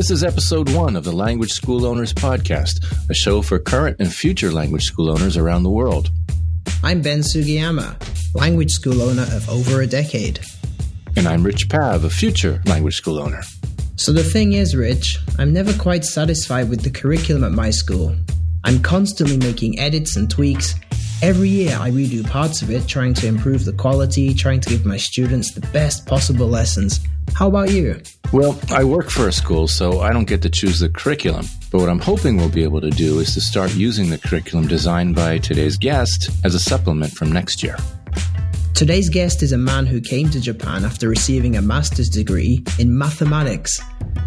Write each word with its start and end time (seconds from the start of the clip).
This 0.00 0.10
is 0.10 0.24
episode 0.24 0.70
one 0.70 0.96
of 0.96 1.04
the 1.04 1.12
Language 1.12 1.52
School 1.52 1.84
Owners 1.84 2.14
Podcast, 2.14 3.10
a 3.10 3.14
show 3.14 3.42
for 3.42 3.58
current 3.58 3.98
and 4.00 4.10
future 4.10 4.50
language 4.50 4.84
school 4.84 5.10
owners 5.10 5.36
around 5.36 5.62
the 5.62 5.68
world. 5.68 6.10
I'm 6.82 7.02
Ben 7.02 7.20
Sugiyama, 7.20 7.96
language 8.34 8.70
school 8.70 9.02
owner 9.02 9.24
of 9.24 9.46
over 9.50 9.82
a 9.82 9.86
decade. 9.86 10.40
And 11.16 11.28
I'm 11.28 11.44
Rich 11.44 11.68
Pav, 11.68 12.04
a 12.04 12.08
future 12.08 12.62
language 12.64 12.96
school 12.96 13.18
owner. 13.18 13.42
So 13.96 14.10
the 14.10 14.24
thing 14.24 14.54
is, 14.54 14.74
Rich, 14.74 15.18
I'm 15.38 15.52
never 15.52 15.74
quite 15.74 16.06
satisfied 16.06 16.70
with 16.70 16.80
the 16.80 16.90
curriculum 16.90 17.44
at 17.44 17.52
my 17.52 17.68
school. 17.68 18.16
I'm 18.64 18.80
constantly 18.80 19.36
making 19.36 19.78
edits 19.78 20.16
and 20.16 20.30
tweaks. 20.30 20.76
Every 21.22 21.50
year 21.50 21.76
I 21.78 21.90
redo 21.90 22.26
parts 22.26 22.62
of 22.62 22.70
it, 22.70 22.88
trying 22.88 23.12
to 23.14 23.26
improve 23.26 23.66
the 23.66 23.74
quality, 23.74 24.32
trying 24.32 24.60
to 24.60 24.70
give 24.70 24.86
my 24.86 24.96
students 24.96 25.52
the 25.52 25.60
best 25.60 26.06
possible 26.06 26.46
lessons. 26.46 26.98
How 27.34 27.48
about 27.48 27.70
you? 27.70 28.00
Well, 28.32 28.58
I 28.70 28.84
work 28.84 29.10
for 29.10 29.28
a 29.28 29.32
school, 29.32 29.68
so 29.68 30.00
I 30.00 30.14
don't 30.14 30.24
get 30.24 30.40
to 30.42 30.48
choose 30.48 30.78
the 30.78 30.88
curriculum. 30.88 31.44
But 31.70 31.80
what 31.80 31.90
I'm 31.90 31.98
hoping 31.98 32.38
we'll 32.38 32.48
be 32.48 32.62
able 32.62 32.80
to 32.80 32.88
do 32.88 33.18
is 33.18 33.34
to 33.34 33.42
start 33.42 33.74
using 33.74 34.08
the 34.08 34.16
curriculum 34.16 34.66
designed 34.66 35.14
by 35.14 35.36
today's 35.36 35.76
guest 35.76 36.30
as 36.42 36.54
a 36.54 36.60
supplement 36.60 37.12
from 37.12 37.30
next 37.30 37.62
year. 37.62 37.76
Today's 38.74 39.10
guest 39.10 39.42
is 39.42 39.52
a 39.52 39.58
man 39.58 39.86
who 39.86 40.00
came 40.00 40.30
to 40.30 40.40
Japan 40.40 40.84
after 40.84 41.08
receiving 41.08 41.56
a 41.56 41.62
master's 41.62 42.08
degree 42.08 42.64
in 42.78 42.96
mathematics. 42.96 43.80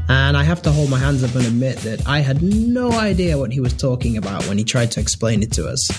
And 0.10 0.38
I 0.38 0.44
have 0.44 0.62
to 0.64 0.72
hold 0.72 0.90
my 0.90 1.00
hands 1.00 1.24
up 1.24 1.34
and 1.34 1.46
admit 1.46 1.78
that 1.78 2.08
I 2.08 2.20
had 2.20 2.44
no 2.44 2.92
idea 2.92 3.38
what 3.38 3.52
he 3.52 3.60
was 3.60 3.74
talking 3.74 4.16
about 4.18 4.48
when 4.48 4.58
he 4.58 4.64
tried 4.64 4.92
to 4.92 5.00
explain 5.00 5.42
it 5.42 5.52
to 5.54 5.68
us. 5.68 5.90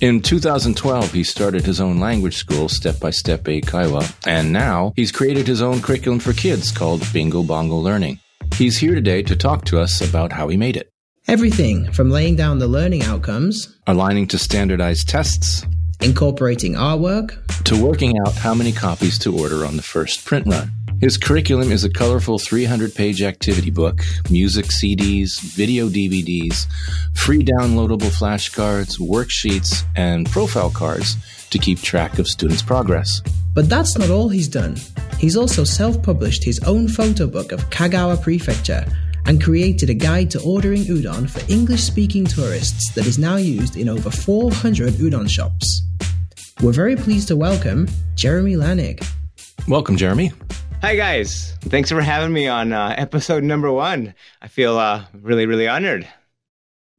In 0.00 0.20
2012, 0.20 1.12
he 1.12 1.24
started 1.24 1.64
his 1.64 1.80
own 1.80 1.98
language 1.98 2.36
school, 2.36 2.68
Step 2.68 3.00
by 3.00 3.10
Step 3.10 3.44
Eikaiwa, 3.44 4.14
and 4.26 4.52
now 4.52 4.92
he's 4.96 5.10
created 5.10 5.46
his 5.46 5.62
own 5.62 5.80
curriculum 5.80 6.20
for 6.20 6.32
kids 6.32 6.70
called 6.70 7.02
Bingo 7.12 7.42
Bongo 7.42 7.76
Learning. 7.76 8.20
He's 8.54 8.78
here 8.78 8.94
today 8.94 9.22
to 9.22 9.34
talk 9.34 9.64
to 9.66 9.80
us 9.80 10.00
about 10.00 10.32
how 10.32 10.48
he 10.48 10.56
made 10.56 10.76
it. 10.76 10.90
Everything 11.26 11.90
from 11.92 12.10
laying 12.10 12.36
down 12.36 12.58
the 12.58 12.68
learning 12.68 13.02
outcomes, 13.02 13.76
aligning 13.86 14.28
to 14.28 14.38
standardized 14.38 15.08
tests, 15.08 15.64
incorporating 16.00 16.74
artwork, 16.74 17.38
to 17.64 17.82
working 17.82 18.14
out 18.26 18.34
how 18.34 18.54
many 18.54 18.72
copies 18.72 19.18
to 19.20 19.38
order 19.38 19.64
on 19.64 19.76
the 19.76 19.82
first 19.82 20.24
print 20.24 20.46
run. 20.46 20.70
His 21.00 21.18
curriculum 21.18 21.72
is 21.72 21.84
a 21.84 21.90
colorful 21.90 22.38
300 22.38 22.94
page 22.94 23.22
activity 23.22 23.70
book, 23.70 24.00
music 24.30 24.66
CDs, 24.66 25.40
video 25.40 25.88
DVDs, 25.88 26.66
free 27.14 27.44
downloadable 27.44 28.10
flashcards, 28.10 28.98
worksheets, 28.98 29.84
and 29.96 30.30
profile 30.30 30.70
cards 30.70 31.16
to 31.50 31.58
keep 31.58 31.80
track 31.80 32.18
of 32.18 32.26
students' 32.26 32.62
progress. 32.62 33.20
But 33.54 33.68
that's 33.68 33.96
not 33.98 34.10
all 34.10 34.28
he's 34.28 34.48
done. 34.48 34.76
He's 35.18 35.36
also 35.36 35.64
self 35.64 36.02
published 36.02 36.44
his 36.44 36.58
own 36.60 36.88
photo 36.88 37.26
book 37.26 37.52
of 37.52 37.68
Kagawa 37.70 38.20
Prefecture 38.20 38.86
and 39.26 39.42
created 39.42 39.90
a 39.90 39.94
guide 39.94 40.30
to 40.30 40.42
ordering 40.42 40.82
udon 40.82 41.28
for 41.28 41.40
English 41.50 41.82
speaking 41.82 42.24
tourists 42.24 42.92
that 42.94 43.06
is 43.06 43.18
now 43.18 43.36
used 43.36 43.76
in 43.76 43.88
over 43.88 44.10
400 44.10 44.94
udon 44.94 45.28
shops. 45.28 45.82
We're 46.62 46.72
very 46.72 46.96
pleased 46.96 47.28
to 47.28 47.36
welcome 47.36 47.88
Jeremy 48.14 48.54
Lanig. 48.54 49.06
Welcome, 49.66 49.96
Jeremy. 49.96 50.32
Hi, 50.82 50.96
guys. 50.96 51.56
Thanks 51.62 51.90
for 51.90 52.00
having 52.02 52.32
me 52.32 52.46
on 52.46 52.72
uh, 52.72 52.94
episode 52.98 53.42
number 53.42 53.72
one. 53.72 54.14
I 54.42 54.48
feel 54.48 54.76
uh, 54.78 55.04
really, 55.14 55.46
really 55.46 55.66
honored. 55.66 56.06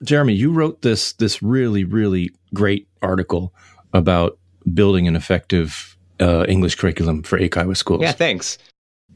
Jeremy, 0.04 0.34
you 0.34 0.52
wrote 0.52 0.82
this 0.82 1.14
this 1.14 1.42
really, 1.42 1.84
really 1.84 2.32
great 2.54 2.88
article 3.02 3.54
about 3.94 4.38
building 4.74 5.08
an 5.08 5.16
effective 5.16 5.96
uh, 6.20 6.46
English 6.48 6.76
curriculum 6.76 7.24
for 7.24 7.40
Eikaiwa 7.40 7.78
schools. 7.78 8.02
Yeah, 8.02 8.12
thanks. 8.12 8.58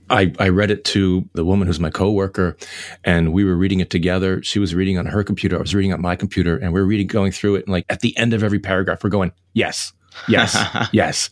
I, 0.10 0.34
I 0.40 0.50
read 0.50 0.72
it 0.72 0.86
to 0.86 1.28
the 1.34 1.46
woman 1.46 1.68
who's 1.68 1.80
my 1.80 1.90
coworker, 1.90 2.58
and 3.04 3.34
we 3.34 3.44
were 3.44 3.56
reading 3.56 3.80
it 3.80 3.90
together. 3.90 4.42
She 4.44 4.60
was 4.60 4.74
reading 4.76 4.98
on 4.98 5.06
her 5.06 5.24
computer. 5.24 5.58
I 5.58 5.62
was 5.62 5.76
reading 5.76 5.94
on 5.94 6.02
my 6.02 6.16
computer, 6.16 6.58
and 6.58 6.74
we 6.74 6.80
are 6.80 6.86
reading, 6.86 7.08
going 7.08 7.32
through 7.32 7.56
it. 7.56 7.66
And 7.66 7.72
like 7.72 7.86
at 7.90 8.02
the 8.02 8.18
end 8.18 8.34
of 8.34 8.44
every 8.44 8.60
paragraph, 8.60 9.04
we're 9.04 9.10
going, 9.10 9.32
yes, 9.54 9.94
yes, 10.28 10.58
yes. 10.94 11.30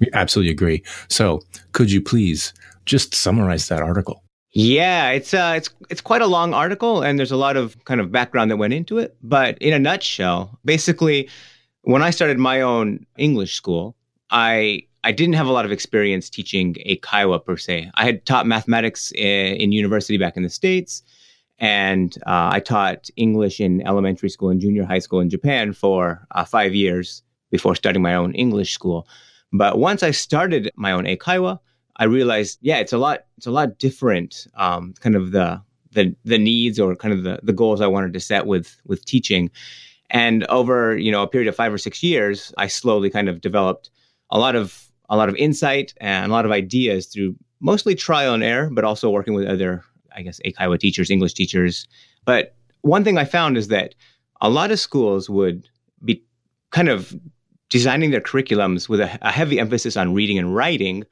We 0.00 0.08
absolutely 0.14 0.50
agree. 0.50 0.82
So, 1.08 1.42
could 1.72 1.92
you 1.92 2.00
please 2.00 2.54
just 2.86 3.14
summarize 3.14 3.68
that 3.68 3.82
article? 3.82 4.22
Yeah, 4.52 5.10
it's 5.10 5.32
uh, 5.32 5.54
it's 5.56 5.70
it's 5.90 6.00
quite 6.00 6.22
a 6.22 6.26
long 6.26 6.54
article, 6.54 7.02
and 7.02 7.18
there's 7.18 7.30
a 7.30 7.36
lot 7.36 7.56
of 7.56 7.84
kind 7.84 8.00
of 8.00 8.10
background 8.10 8.50
that 8.50 8.56
went 8.56 8.72
into 8.72 8.98
it. 8.98 9.16
But 9.22 9.58
in 9.58 9.72
a 9.72 9.78
nutshell, 9.78 10.58
basically, 10.64 11.28
when 11.82 12.02
I 12.02 12.10
started 12.10 12.38
my 12.38 12.62
own 12.62 13.06
English 13.16 13.54
school, 13.54 13.94
I 14.30 14.86
I 15.02 15.12
didn't 15.12 15.34
have 15.34 15.46
a 15.46 15.52
lot 15.52 15.64
of 15.64 15.72
experience 15.72 16.28
teaching 16.28 16.74
Eikaiwa 16.86 17.44
per 17.44 17.56
se. 17.56 17.90
I 17.94 18.04
had 18.04 18.26
taught 18.26 18.46
mathematics 18.46 19.12
in, 19.12 19.56
in 19.56 19.72
university 19.72 20.18
back 20.18 20.36
in 20.36 20.42
the 20.42 20.50
states, 20.50 21.02
and 21.58 22.16
uh, 22.26 22.50
I 22.52 22.60
taught 22.60 23.08
English 23.16 23.60
in 23.60 23.86
elementary 23.86 24.28
school 24.28 24.50
and 24.50 24.60
junior 24.60 24.84
high 24.84 24.98
school 24.98 25.20
in 25.20 25.30
Japan 25.30 25.72
for 25.72 26.26
uh, 26.32 26.44
five 26.44 26.74
years 26.74 27.22
before 27.50 27.74
starting 27.74 28.02
my 28.02 28.14
own 28.14 28.34
English 28.34 28.72
school. 28.72 29.08
But 29.52 29.78
once 29.78 30.02
I 30.02 30.10
started 30.10 30.70
my 30.76 30.92
own 30.92 31.04
Eikaiwa, 31.04 31.58
I 31.96 32.04
realized, 32.04 32.58
yeah, 32.60 32.78
it's 32.78 32.92
a 32.92 32.98
lot, 32.98 33.24
it's 33.36 33.46
a 33.46 33.50
lot 33.50 33.78
different. 33.78 34.46
Um, 34.54 34.94
kind 35.00 35.16
of 35.16 35.32
the 35.32 35.62
the 35.92 36.14
the 36.24 36.38
needs 36.38 36.78
or 36.78 36.94
kind 36.94 37.12
of 37.12 37.24
the 37.24 37.40
the 37.42 37.52
goals 37.52 37.80
I 37.80 37.86
wanted 37.86 38.12
to 38.12 38.20
set 38.20 38.46
with 38.46 38.80
with 38.86 39.04
teaching, 39.04 39.50
and 40.08 40.44
over 40.46 40.96
you 40.96 41.10
know 41.10 41.22
a 41.22 41.28
period 41.28 41.48
of 41.48 41.56
five 41.56 41.72
or 41.72 41.78
six 41.78 42.02
years, 42.02 42.52
I 42.58 42.68
slowly 42.68 43.10
kind 43.10 43.28
of 43.28 43.40
developed 43.40 43.90
a 44.30 44.38
lot 44.38 44.56
of 44.56 44.89
a 45.10 45.16
lot 45.16 45.28
of 45.28 45.36
insight 45.36 45.92
and 46.00 46.30
a 46.30 46.34
lot 46.34 46.44
of 46.46 46.52
ideas 46.52 47.06
through 47.06 47.34
mostly 47.60 47.94
trial 47.94 48.32
and 48.32 48.42
error, 48.42 48.70
but 48.72 48.84
also 48.84 49.10
working 49.10 49.34
with 49.34 49.46
other, 49.46 49.84
I 50.16 50.22
guess, 50.22 50.40
Eikaiwa 50.46 50.78
teachers, 50.78 51.10
English 51.10 51.34
teachers. 51.34 51.86
But 52.24 52.54
one 52.82 53.04
thing 53.04 53.18
I 53.18 53.24
found 53.24 53.58
is 53.58 53.68
that 53.68 53.94
a 54.40 54.48
lot 54.48 54.70
of 54.70 54.80
schools 54.80 55.28
would 55.28 55.68
be 56.04 56.24
kind 56.70 56.88
of 56.88 57.14
designing 57.68 58.10
their 58.10 58.20
curriculums 58.20 58.88
with 58.88 59.00
a, 59.00 59.18
a 59.20 59.30
heavy 59.30 59.58
emphasis 59.58 59.96
on 59.96 60.14
reading 60.14 60.38
and 60.38 60.54
writing 60.54 61.04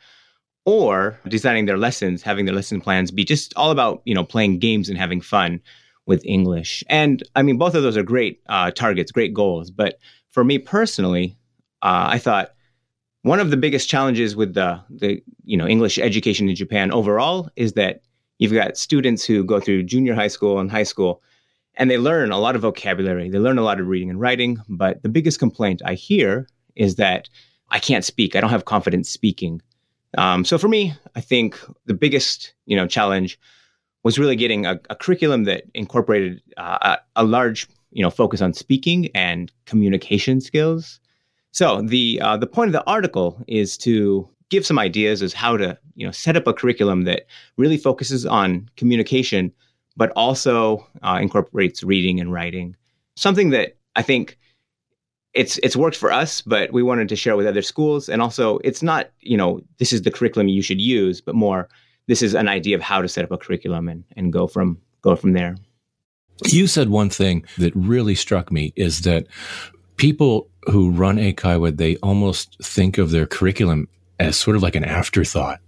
or 0.65 1.19
designing 1.29 1.67
their 1.67 1.79
lessons, 1.79 2.23
having 2.23 2.45
their 2.45 2.55
lesson 2.55 2.81
plans 2.81 3.11
be 3.11 3.25
just 3.25 3.53
all 3.57 3.71
about, 3.71 4.03
you 4.05 4.15
know, 4.15 4.25
playing 4.25 4.59
games 4.59 4.89
and 4.89 4.99
having 4.99 5.21
fun 5.21 5.61
with 6.07 6.25
English. 6.25 6.85
And 6.89 7.23
I 7.37 7.43
mean, 7.43 7.59
both 7.59 7.75
of 7.75 7.83
those 7.83 7.97
are 7.97 8.03
great 8.03 8.41
uh, 8.49 8.71
targets, 8.71 9.13
great 9.13 9.35
goals. 9.35 9.71
But 9.71 9.99
for 10.31 10.45
me 10.45 10.59
personally, 10.59 11.37
uh, 11.83 12.09
I 12.11 12.19
thought 12.19 12.55
one 13.28 13.41
of 13.41 13.50
the 13.50 13.56
biggest 13.59 13.91
challenges 13.91 14.34
with 14.34 14.55
the, 14.55 14.81
the, 14.89 15.22
you 15.44 15.56
know, 15.56 15.66
English 15.66 15.99
education 15.99 16.49
in 16.49 16.56
Japan 16.56 16.91
overall 16.91 17.50
is 17.56 17.75
that 17.75 18.00
you've 18.39 18.55
got 18.55 18.78
students 18.78 19.22
who 19.22 19.44
go 19.44 19.61
through 19.61 19.83
junior 19.83 20.15
high 20.15 20.28
school 20.28 20.59
and 20.59 20.71
high 20.71 20.83
school 20.83 21.22
and 21.75 21.91
they 21.91 21.99
learn 21.99 22.33
a 22.33 22.38
lot 22.38 22.56
of 22.56 22.62
vocabulary. 22.62 23.28
They 23.28 23.38
learn 23.38 23.59
a 23.59 23.62
lot 23.62 23.81
of 23.81 23.87
reading 23.87 24.09
and 24.09 24.19
writing. 24.19 24.59
But 24.67 25.03
the 25.03 25.11
biggest 25.11 25.38
complaint 25.38 25.83
I 25.84 25.93
hear 25.93 26.49
is 26.75 26.94
that 26.94 27.28
I 27.69 27.78
can't 27.78 28.05
speak. 28.05 28.34
I 28.34 28.41
don't 28.41 28.50
have 28.50 28.65
confidence 28.65 29.11
speaking. 29.11 29.61
Um, 30.17 30.43
so 30.43 30.56
for 30.56 30.69
me, 30.69 30.94
I 31.15 31.21
think 31.21 31.61
the 31.84 31.93
biggest 31.93 32.55
you 32.65 32.77
know 32.77 32.87
challenge 32.87 33.38
was 34.05 34.19
really 34.19 34.37
getting 34.37 34.65
a, 34.65 34.81
a 34.88 34.97
curriculum 34.97 35.44
that 35.44 35.65
incorporated 35.75 36.41
uh, 36.56 36.97
a, 37.17 37.22
a, 37.22 37.25
large 37.25 37.69
you 37.91 38.03
know 38.03 38.11
focus 38.11 38.41
on 38.41 38.55
speaking 38.55 39.11
and 39.15 39.53
communication 39.67 40.41
skills. 40.41 40.99
So 41.53 41.83
the 41.83 42.21
uh, 42.23 42.37
the 42.37 42.47
point 42.47 42.69
of 42.69 42.73
the 42.73 42.85
article 42.85 43.43
is 43.47 43.77
to 43.79 44.29
give 44.51 44.65
some 44.65 44.79
ideas 44.79 45.23
as 45.23 45.33
how 45.33 45.57
to 45.57 45.79
you 45.95 46.07
know 46.07 46.13
set 46.13 46.37
up 46.37 46.47
a 46.47 46.53
curriculum 46.53 47.05
that 47.05 47.27
really 47.57 47.77
focuses 47.77 48.27
on 48.27 48.69
communication, 48.77 49.53
but 49.97 50.13
also 50.17 50.87
uh, 51.03 51.19
incorporates 51.21 51.83
reading 51.83 52.21
and 52.21 52.33
writing. 52.33 52.77
Something 53.17 53.51
that 53.51 53.77
I 53.97 54.03
think 54.03 54.39
it's 55.35 55.59
it's 55.59 55.77
worked 55.77 55.97
for 55.97 56.13
us, 56.13 56.43
but 56.43 56.73
we 56.73 56.83
wanted 56.83 57.09
to 57.09 57.17
share 57.17 57.37
with 57.37 57.47
other 57.47 57.63
schools. 57.63 58.09
And 58.09 58.23
also, 58.23 58.59
it's 58.59 58.83
not 58.83 59.11
you 59.21 59.37
know 59.37 59.61
this 59.79 59.93
is 59.93 60.03
the 60.03 60.11
curriculum 60.11 60.49
you 60.49 60.63
should 60.63 60.81
use, 60.81 61.21
but 61.21 61.35
more 61.35 61.69
this 62.07 62.23
is 62.23 62.35
an 62.35 62.49
idea 62.49 62.77
of 62.77 62.83
how 62.83 63.03
to 63.03 63.09
set 63.09 63.25
up 63.25 63.31
a 63.31 63.39
curriculum 63.39 63.89
and 63.89 64.05
and 64.17 64.33
go 64.33 64.47
from 64.47 64.79
go 65.03 65.17
from 65.17 65.33
there. 65.33 65.56
You 66.47 66.67
said 66.67 66.89
one 66.89 67.11
thing 67.11 67.44
that 67.59 67.75
really 67.75 68.15
struck 68.15 68.53
me 68.53 68.73
is 68.77 69.01
that 69.03 69.27
people 69.97 70.49
who 70.70 70.91
run 70.91 71.17
Eikaiwa, 71.17 71.76
they 71.76 71.97
almost 71.97 72.56
think 72.62 72.99
of 72.99 73.11
their 73.11 73.26
curriculum 73.26 73.88
as 74.19 74.37
sort 74.37 74.56
of 74.56 74.62
like 74.62 74.75
an 74.75 74.85
afterthought. 74.85 75.61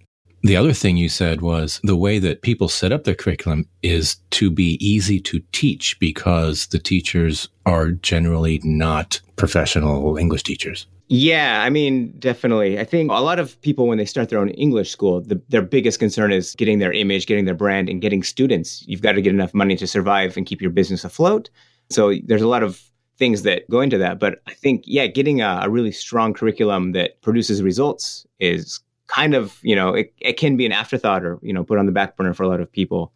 The 0.42 0.56
other 0.56 0.72
thing 0.72 0.96
you 0.96 1.10
said 1.10 1.42
was 1.42 1.80
the 1.82 1.96
way 1.96 2.18
that 2.18 2.40
people 2.40 2.68
set 2.68 2.92
up 2.92 3.04
their 3.04 3.14
curriculum 3.14 3.66
is 3.82 4.16
to 4.30 4.50
be 4.50 4.78
easy 4.84 5.20
to 5.20 5.40
teach 5.52 5.98
because 6.00 6.68
the 6.68 6.78
teachers 6.78 7.48
are 7.66 7.90
generally 7.90 8.60
not 8.64 9.20
professional 9.36 10.16
English 10.16 10.44
teachers. 10.44 10.86
Yeah, 11.12 11.62
I 11.62 11.70
mean, 11.70 12.14
definitely. 12.20 12.78
I 12.78 12.84
think 12.84 13.10
a 13.10 13.14
lot 13.14 13.40
of 13.40 13.60
people, 13.62 13.88
when 13.88 13.98
they 13.98 14.04
start 14.04 14.28
their 14.28 14.38
own 14.38 14.50
English 14.50 14.90
school, 14.90 15.20
the, 15.20 15.42
their 15.48 15.60
biggest 15.60 15.98
concern 15.98 16.32
is 16.32 16.54
getting 16.54 16.78
their 16.78 16.92
image, 16.92 17.26
getting 17.26 17.46
their 17.46 17.54
brand, 17.54 17.88
and 17.88 18.00
getting 18.00 18.22
students. 18.22 18.84
You've 18.86 19.02
got 19.02 19.12
to 19.12 19.22
get 19.22 19.34
enough 19.34 19.52
money 19.52 19.76
to 19.76 19.88
survive 19.88 20.36
and 20.36 20.46
keep 20.46 20.62
your 20.62 20.70
business 20.70 21.04
afloat. 21.04 21.50
So 21.90 22.14
there's 22.24 22.42
a 22.42 22.48
lot 22.48 22.62
of 22.62 22.80
things 23.20 23.42
that 23.42 23.68
go 23.70 23.80
into 23.80 23.98
that. 23.98 24.18
But 24.18 24.40
I 24.48 24.54
think, 24.54 24.82
yeah, 24.84 25.06
getting 25.06 25.40
a, 25.40 25.60
a 25.62 25.70
really 25.70 25.92
strong 25.92 26.34
curriculum 26.34 26.90
that 26.92 27.22
produces 27.22 27.62
results 27.62 28.26
is 28.40 28.80
kind 29.06 29.34
of, 29.34 29.58
you 29.62 29.76
know, 29.76 29.94
it, 29.94 30.12
it 30.18 30.38
can 30.38 30.56
be 30.56 30.66
an 30.66 30.72
afterthought 30.72 31.24
or, 31.24 31.38
you 31.42 31.52
know, 31.52 31.62
put 31.62 31.78
on 31.78 31.86
the 31.86 31.92
back 31.92 32.16
burner 32.16 32.34
for 32.34 32.42
a 32.42 32.48
lot 32.48 32.60
of 32.60 32.72
people. 32.72 33.12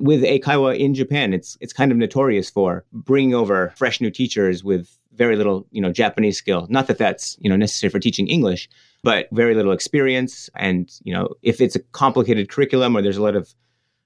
with 0.00 0.22
Eikaiwa 0.22 0.78
in 0.78 0.94
Japan, 0.94 1.32
it's 1.32 1.56
it's 1.60 1.72
kind 1.72 1.92
of 1.92 1.98
notorious 1.98 2.50
for 2.50 2.84
bringing 2.92 3.34
over 3.34 3.72
fresh 3.76 4.00
new 4.00 4.10
teachers 4.10 4.64
with 4.64 4.98
very 5.14 5.36
little, 5.36 5.66
you 5.70 5.80
know, 5.80 5.92
Japanese 5.92 6.38
skill. 6.38 6.66
Not 6.70 6.86
that 6.88 6.98
that's 6.98 7.36
you 7.40 7.50
know 7.50 7.56
necessary 7.56 7.90
for 7.90 8.00
teaching 8.00 8.26
English, 8.26 8.68
but 9.02 9.28
very 9.32 9.54
little 9.54 9.72
experience. 9.72 10.48
And 10.56 10.90
you 11.04 11.12
know, 11.12 11.28
if 11.42 11.60
it's 11.60 11.76
a 11.76 11.80
complicated 11.80 12.48
curriculum 12.48 12.96
or 12.96 13.02
there's 13.02 13.18
a 13.18 13.22
lot 13.22 13.36
of 13.36 13.54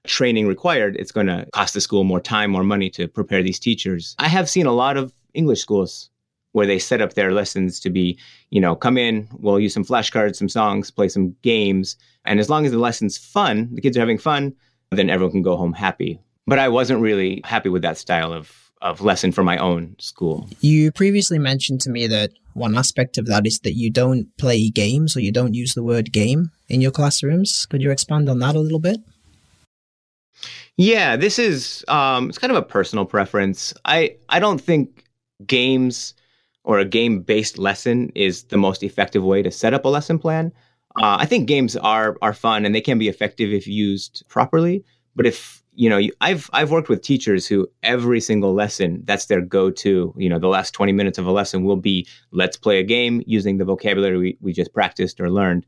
training 0.05 0.47
required, 0.47 0.95
it's 0.97 1.11
going 1.11 1.27
to 1.27 1.47
cost 1.53 1.73
the 1.73 1.81
school 1.81 2.03
more 2.03 2.21
time, 2.21 2.51
more 2.51 2.63
money 2.63 2.89
to 2.91 3.07
prepare 3.07 3.41
these 3.41 3.59
teachers. 3.59 4.15
I 4.19 4.27
have 4.27 4.49
seen 4.49 4.67
a 4.67 4.73
lot 4.73 4.97
of 4.97 5.13
English 5.35 5.61
schools 5.61 6.09
where 6.51 6.65
they 6.65 6.79
set 6.79 7.01
up 7.01 7.13
their 7.13 7.33
lessons 7.33 7.81
to 7.81 7.89
be, 7.89 8.17
you 8.49 8.61
know, 8.61 8.75
come 8.75 8.97
in, 8.97 9.27
we'll 9.39 9.59
use 9.59 9.73
some 9.73 9.83
flashcards, 9.83 10.37
some 10.37 10.47
songs, 10.47 10.89
play 10.89 11.09
some 11.09 11.35
games. 11.41 11.97
And 12.23 12.39
as 12.39 12.49
long 12.49 12.65
as 12.65 12.71
the 12.71 12.79
lesson's 12.79 13.17
fun, 13.17 13.69
the 13.73 13.81
kids 13.81 13.97
are 13.97 13.99
having 13.99 14.17
fun, 14.17 14.55
then 14.91 15.09
everyone 15.09 15.33
can 15.33 15.41
go 15.41 15.57
home 15.57 15.73
happy. 15.73 16.17
But 16.47 16.59
I 16.59 16.69
wasn't 16.69 17.01
really 17.01 17.41
happy 17.43 17.69
with 17.69 17.81
that 17.81 17.97
style 17.97 18.31
of 18.31 18.65
of 18.81 19.01
lesson 19.01 19.31
for 19.31 19.43
my 19.43 19.57
own 19.57 19.95
school. 19.99 20.47
You 20.59 20.91
previously 20.91 21.39
mentioned 21.39 21.81
to 21.81 21.89
me 21.89 22.07
that 22.07 22.31
one 22.53 22.77
aspect 22.77 23.17
of 23.17 23.25
that 23.25 23.47
is 23.47 23.59
that 23.61 23.73
you 23.73 23.89
don't 23.89 24.35
play 24.37 24.69
games 24.69 25.17
or 25.17 25.21
you 25.21 25.31
don't 25.31 25.55
use 25.55 25.73
the 25.73 25.83
word 25.83 26.11
game 26.11 26.51
in 26.69 26.81
your 26.81 26.91
classrooms. 26.91 27.65
Could 27.65 27.81
you 27.81 27.89
expand 27.89 28.29
on 28.29 28.39
that 28.39 28.55
a 28.55 28.59
little 28.59 28.79
bit? 28.79 28.99
Yeah, 30.77 31.15
this 31.15 31.39
is 31.39 31.83
um, 31.87 32.29
it's 32.29 32.37
kind 32.37 32.51
of 32.51 32.57
a 32.57 32.61
personal 32.61 33.05
preference. 33.05 33.73
I 33.85 34.17
I 34.29 34.39
don't 34.39 34.59
think 34.59 35.04
games 35.45 36.13
or 36.63 36.79
a 36.79 36.85
game 36.85 37.21
based 37.21 37.57
lesson 37.57 38.11
is 38.15 38.43
the 38.45 38.57
most 38.57 38.83
effective 38.83 39.23
way 39.23 39.41
to 39.41 39.51
set 39.51 39.73
up 39.73 39.85
a 39.85 39.89
lesson 39.89 40.19
plan. 40.19 40.51
Uh, 41.01 41.17
I 41.19 41.25
think 41.25 41.47
games 41.47 41.75
are 41.75 42.17
are 42.21 42.33
fun 42.33 42.65
and 42.65 42.73
they 42.73 42.81
can 42.81 42.97
be 42.97 43.07
effective 43.07 43.51
if 43.51 43.67
used 43.67 44.23
properly. 44.27 44.83
But 45.15 45.25
if 45.25 45.63
you 45.73 45.89
know, 45.89 45.97
you, 45.97 46.13
I've 46.21 46.49
I've 46.53 46.71
worked 46.71 46.89
with 46.89 47.01
teachers 47.01 47.45
who 47.45 47.67
every 47.83 48.21
single 48.21 48.53
lesson 48.53 49.01
that's 49.03 49.25
their 49.25 49.41
go 49.41 49.69
to. 49.71 50.13
You 50.17 50.29
know, 50.29 50.39
the 50.39 50.47
last 50.47 50.71
twenty 50.71 50.93
minutes 50.93 51.17
of 51.17 51.27
a 51.27 51.31
lesson 51.31 51.63
will 51.63 51.75
be 51.75 52.07
let's 52.31 52.57
play 52.57 52.79
a 52.79 52.83
game 52.83 53.21
using 53.25 53.57
the 53.57 53.65
vocabulary 53.65 54.17
we, 54.17 54.37
we 54.41 54.53
just 54.53 54.73
practiced 54.73 55.19
or 55.19 55.29
learned. 55.29 55.65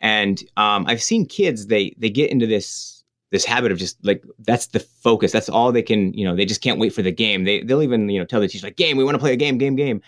And 0.00 0.42
um, 0.56 0.84
I've 0.86 1.02
seen 1.02 1.26
kids 1.26 1.66
they 1.66 1.94
they 1.98 2.10
get 2.10 2.30
into 2.30 2.46
this 2.46 2.97
this 3.30 3.44
habit 3.44 3.72
of 3.72 3.78
just 3.78 4.02
like 4.04 4.24
that's 4.40 4.68
the 4.68 4.80
focus. 4.80 5.32
That's 5.32 5.48
all 5.48 5.72
they 5.72 5.82
can. 5.82 6.12
You 6.14 6.24
know, 6.24 6.34
they 6.34 6.46
just 6.46 6.62
can't 6.62 6.78
wait 6.78 6.92
for 6.92 7.02
the 7.02 7.12
game. 7.12 7.44
They 7.44 7.62
they'll 7.62 7.82
even 7.82 8.08
you 8.08 8.18
know 8.18 8.24
tell 8.24 8.40
the 8.40 8.48
teacher 8.48 8.66
like 8.66 8.76
game 8.76 8.96
we 8.96 9.04
want 9.04 9.14
to 9.14 9.20
play 9.20 9.32
a 9.32 9.36
game 9.36 9.58
game 9.58 9.76
game. 9.76 10.00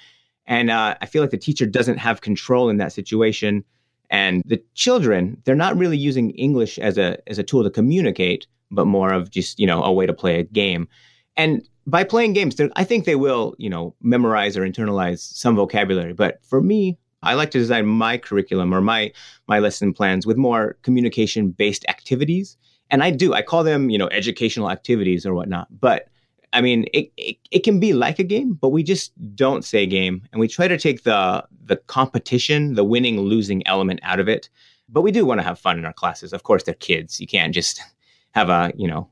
And 0.46 0.70
uh, 0.70 0.96
I 1.00 1.06
feel 1.06 1.22
like 1.22 1.30
the 1.30 1.38
teacher 1.38 1.66
doesn't 1.66 1.98
have 1.98 2.22
control 2.22 2.68
in 2.70 2.78
that 2.78 2.92
situation. 2.92 3.64
And 4.10 4.42
the 4.44 4.60
children, 4.74 5.40
they're 5.44 5.54
not 5.54 5.76
really 5.76 5.96
using 5.96 6.30
English 6.30 6.78
as 6.78 6.98
a 6.98 7.18
as 7.28 7.38
a 7.38 7.44
tool 7.44 7.62
to 7.62 7.70
communicate, 7.70 8.46
but 8.70 8.86
more 8.86 9.12
of 9.12 9.30
just 9.30 9.58
you 9.58 9.66
know 9.66 9.82
a 9.82 9.92
way 9.92 10.06
to 10.06 10.12
play 10.12 10.40
a 10.40 10.44
game. 10.44 10.88
And 11.36 11.66
by 11.86 12.04
playing 12.04 12.32
games, 12.32 12.60
I 12.76 12.84
think 12.84 13.04
they 13.04 13.16
will 13.16 13.54
you 13.58 13.70
know 13.70 13.94
memorize 14.00 14.56
or 14.56 14.62
internalize 14.62 15.20
some 15.20 15.56
vocabulary. 15.56 16.14
But 16.14 16.40
for 16.44 16.60
me, 16.60 16.98
I 17.22 17.34
like 17.34 17.50
to 17.52 17.58
design 17.58 17.86
my 17.86 18.18
curriculum 18.18 18.74
or 18.74 18.80
my 18.80 19.12
my 19.46 19.58
lesson 19.58 19.92
plans 19.92 20.26
with 20.26 20.36
more 20.36 20.76
communication 20.82 21.50
based 21.50 21.84
activities. 21.88 22.56
And 22.90 23.02
I 23.02 23.10
do 23.10 23.34
I 23.34 23.42
call 23.42 23.64
them 23.64 23.90
you 23.90 23.98
know 23.98 24.08
educational 24.08 24.70
activities 24.70 25.24
or 25.24 25.34
whatnot. 25.34 25.68
But 25.70 26.08
I 26.52 26.60
mean, 26.60 26.86
it, 26.92 27.12
it, 27.16 27.36
it 27.50 27.58
can 27.60 27.78
be 27.78 27.92
like 27.92 28.18
a 28.18 28.24
game, 28.24 28.54
but 28.54 28.70
we 28.70 28.82
just 28.82 29.12
don't 29.36 29.64
say 29.64 29.86
game, 29.86 30.26
and 30.32 30.40
we 30.40 30.48
try 30.48 30.68
to 30.68 30.78
take 30.78 31.04
the 31.04 31.44
the 31.64 31.76
competition, 31.76 32.74
the 32.74 32.84
winning 32.84 33.20
losing 33.20 33.66
element 33.66 34.00
out 34.02 34.18
of 34.18 34.28
it. 34.28 34.48
But 34.88 35.02
we 35.02 35.12
do 35.12 35.24
want 35.24 35.38
to 35.38 35.44
have 35.44 35.58
fun 35.58 35.78
in 35.78 35.84
our 35.84 35.92
classes. 35.92 36.32
Of 36.32 36.42
course, 36.42 36.64
they're 36.64 36.74
kids. 36.74 37.20
You 37.20 37.26
can't 37.26 37.54
just 37.54 37.80
have 38.32 38.48
a 38.48 38.72
you 38.76 38.88
know 38.88 39.08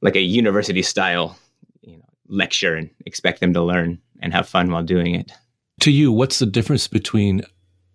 like 0.00 0.16
a 0.16 0.20
university 0.20 0.82
style 0.82 1.36
you 1.82 1.98
know 1.98 2.04
lecture 2.28 2.74
and 2.74 2.90
expect 3.04 3.40
them 3.40 3.52
to 3.52 3.62
learn 3.62 3.98
and 4.20 4.32
have 4.32 4.48
fun 4.48 4.70
while 4.70 4.82
doing 4.82 5.14
it. 5.14 5.32
To 5.80 5.90
you, 5.90 6.10
what's 6.10 6.38
the 6.38 6.46
difference 6.46 6.88
between 6.88 7.42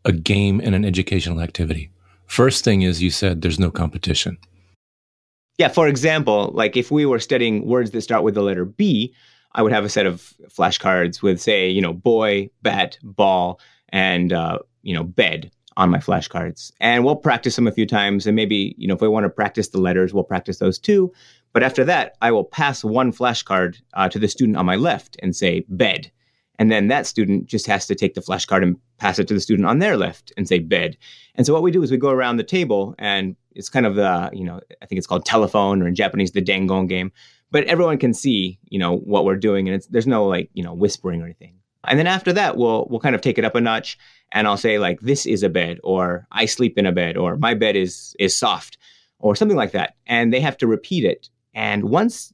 a 0.06 0.12
game 0.12 0.62
and 0.64 0.76
an 0.76 0.86
educational 0.86 1.42
activity? 1.42 1.92
First 2.28 2.64
thing 2.64 2.82
is 2.82 3.02
you 3.02 3.10
said 3.10 3.42
there's 3.42 3.60
no 3.60 3.72
competition. 3.72 4.38
Yeah, 5.58 5.68
for 5.68 5.88
example, 5.88 6.52
like 6.54 6.76
if 6.76 6.90
we 6.90 7.06
were 7.06 7.20
studying 7.20 7.66
words 7.66 7.92
that 7.92 8.02
start 8.02 8.24
with 8.24 8.34
the 8.34 8.42
letter 8.42 8.66
B, 8.66 9.14
I 9.54 9.62
would 9.62 9.72
have 9.72 9.86
a 9.86 9.90
set 9.90 10.08
of 10.08 10.34
flashcards 10.48 11.22
with, 11.22 11.40
say, 11.40 11.70
you 11.70 11.82
know, 11.82 11.94
boy, 11.94 12.50
bat, 12.64 12.98
ball, 13.04 13.60
and 13.90 14.34
uh, 14.34 14.60
you 14.82 14.94
know, 14.96 15.04
bed 15.04 15.52
on 15.78 15.90
my 15.90 16.00
flashcards. 16.00 16.72
And 16.80 17.04
we'll 17.04 17.16
practice 17.16 17.56
them 17.56 17.68
a 17.68 17.72
few 17.72 17.86
times. 17.86 18.26
And 18.26 18.36
maybe, 18.36 18.76
you 18.78 18.88
know, 18.88 18.96
if 18.96 19.02
we 19.02 19.08
want 19.08 19.26
to 19.26 19.30
practice 19.30 19.70
the 19.70 19.80
letters, 19.80 20.14
we'll 20.14 20.24
practice 20.24 20.58
those 20.58 20.80
too. 20.80 21.12
But 21.52 21.64
after 21.64 21.84
that, 21.86 22.16
I 22.22 22.32
will 22.32 22.44
pass 22.44 22.84
one 22.84 23.12
flashcard 23.12 23.80
uh, 23.94 24.10
to 24.10 24.20
the 24.20 24.28
student 24.28 24.58
on 24.58 24.66
my 24.66 24.76
left 24.76 25.18
and 25.22 25.36
say 25.36 25.66
bed. 25.70 26.12
And 26.60 26.72
then 26.72 26.88
that 26.88 27.08
student 27.08 27.48
just 27.48 27.66
has 27.68 27.88
to 27.88 27.96
take 27.96 28.14
the 28.14 28.22
flashcard 28.22 28.64
and 28.64 28.78
pass 28.98 29.20
it 29.20 29.28
to 29.28 29.34
the 29.34 29.40
student 29.40 29.68
on 29.68 29.80
their 29.80 29.98
left 29.98 30.32
and 30.38 30.48
say 30.48 30.60
bed. 30.60 30.98
And 31.36 31.46
so 31.46 31.54
what 31.54 31.64
we 31.64 31.72
do 31.72 31.82
is 31.82 31.92
we 31.92 31.98
go 31.98 32.12
around 32.12 32.38
the 32.38 32.44
table 32.44 32.96
and 33.00 33.36
it's 33.56 33.70
kind 33.70 33.86
of 33.86 33.96
the, 33.96 34.30
you 34.34 34.44
know, 34.44 34.60
I 34.82 34.86
think 34.86 34.98
it's 34.98 35.08
called 35.08 35.26
telephone 35.26 35.82
or 35.82 35.88
in 35.88 35.96
Japanese, 35.96 36.32
the 36.32 36.42
dengon 36.42 36.88
game. 36.88 37.12
But 37.52 37.66
everyone 37.66 37.98
can 37.98 38.14
see, 38.14 38.60
you 38.70 38.80
know, 38.80 38.98
what 38.98 39.26
we're 39.26 39.36
doing 39.36 39.70
and 39.70 39.82
there's 39.90 40.08
no 40.08 40.26
like, 40.26 40.50
you 40.54 40.64
know, 40.64 40.74
whispering 40.74 41.22
or 41.22 41.26
anything. 41.26 41.56
And 41.86 42.00
then 42.00 42.08
after 42.08 42.34
that, 42.34 42.58
we'll, 42.58 42.88
we'll 42.90 43.00
kind 43.00 43.16
of 43.16 43.22
take 43.22 43.38
it 43.38 43.46
up 43.46 43.56
a 43.56 43.62
notch 43.62 43.98
and 44.32 44.48
I'll 44.48 44.58
say 44.58 44.80
like, 44.80 45.02
this 45.02 45.26
is 45.26 45.44
a 45.44 45.50
bed 45.50 45.80
or 45.84 46.28
I 46.32 46.46
sleep 46.46 46.78
in 46.78 46.86
a 46.86 46.92
bed 46.92 47.18
or 47.18 47.38
my 47.38 47.54
bed 47.54 47.76
is, 47.76 48.16
is 48.20 48.36
soft 48.36 48.78
or 49.20 49.36
something 49.36 49.58
like 49.58 49.72
that. 49.72 49.96
And 50.08 50.34
they 50.34 50.40
have 50.40 50.58
to 50.58 50.68
repeat 50.68 51.06
it. 51.06 51.30
And 51.54 51.86
once, 51.86 52.34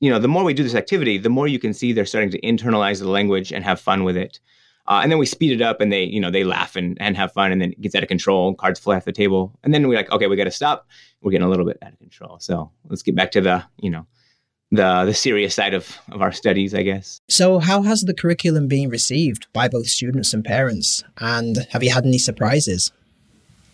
you 0.00 0.10
know, 0.10 0.18
the 0.18 0.28
more 0.28 0.44
we 0.44 0.54
do 0.54 0.62
this 0.62 0.74
activity, 0.74 1.18
the 1.18 1.30
more 1.30 1.48
you 1.48 1.58
can 1.58 1.74
see 1.74 1.92
they're 1.92 2.06
starting 2.06 2.30
to 2.30 2.40
internalize 2.40 3.00
the 3.00 3.08
language 3.08 3.52
and 3.52 3.64
have 3.64 3.80
fun 3.80 4.04
with 4.04 4.16
it. 4.16 4.38
Uh, 4.86 5.00
and 5.02 5.12
then 5.12 5.18
we 5.18 5.26
speed 5.26 5.52
it 5.52 5.62
up 5.62 5.80
and 5.80 5.92
they, 5.92 6.02
you 6.02 6.20
know, 6.20 6.30
they 6.30 6.42
laugh 6.42 6.74
and, 6.74 6.96
and 7.00 7.16
have 7.16 7.32
fun 7.32 7.52
and 7.52 7.60
then 7.62 7.72
it 7.72 7.80
gets 7.80 7.94
out 7.94 8.02
of 8.02 8.08
control. 8.08 8.54
Cards 8.54 8.80
fly 8.80 8.96
off 8.96 9.04
the 9.04 9.12
table. 9.12 9.56
And 9.62 9.72
then 9.72 9.86
we're 9.86 9.96
like, 9.96 10.10
okay, 10.10 10.26
we 10.26 10.36
got 10.36 10.44
to 10.44 10.50
stop. 10.50 10.88
We're 11.20 11.30
getting 11.30 11.46
a 11.46 11.50
little 11.50 11.66
bit 11.66 11.78
out 11.82 11.92
of 11.92 11.98
control. 11.98 12.38
So 12.40 12.70
let's 12.88 13.02
get 13.02 13.14
back 13.14 13.30
to 13.32 13.40
the, 13.40 13.64
you 13.78 13.90
know, 13.90 14.06
the 14.72 15.04
the 15.04 15.14
serious 15.14 15.54
side 15.54 15.74
of, 15.74 15.98
of 16.12 16.22
our 16.22 16.32
studies, 16.32 16.74
I 16.74 16.82
guess. 16.82 17.20
So 17.28 17.58
how 17.58 17.82
has 17.82 18.02
the 18.02 18.14
curriculum 18.14 18.68
been 18.68 18.88
received 18.88 19.46
by 19.52 19.68
both 19.68 19.86
students 19.86 20.32
and 20.32 20.44
parents? 20.44 21.04
And 21.18 21.66
have 21.70 21.82
you 21.82 21.90
had 21.90 22.06
any 22.06 22.18
surprises? 22.18 22.92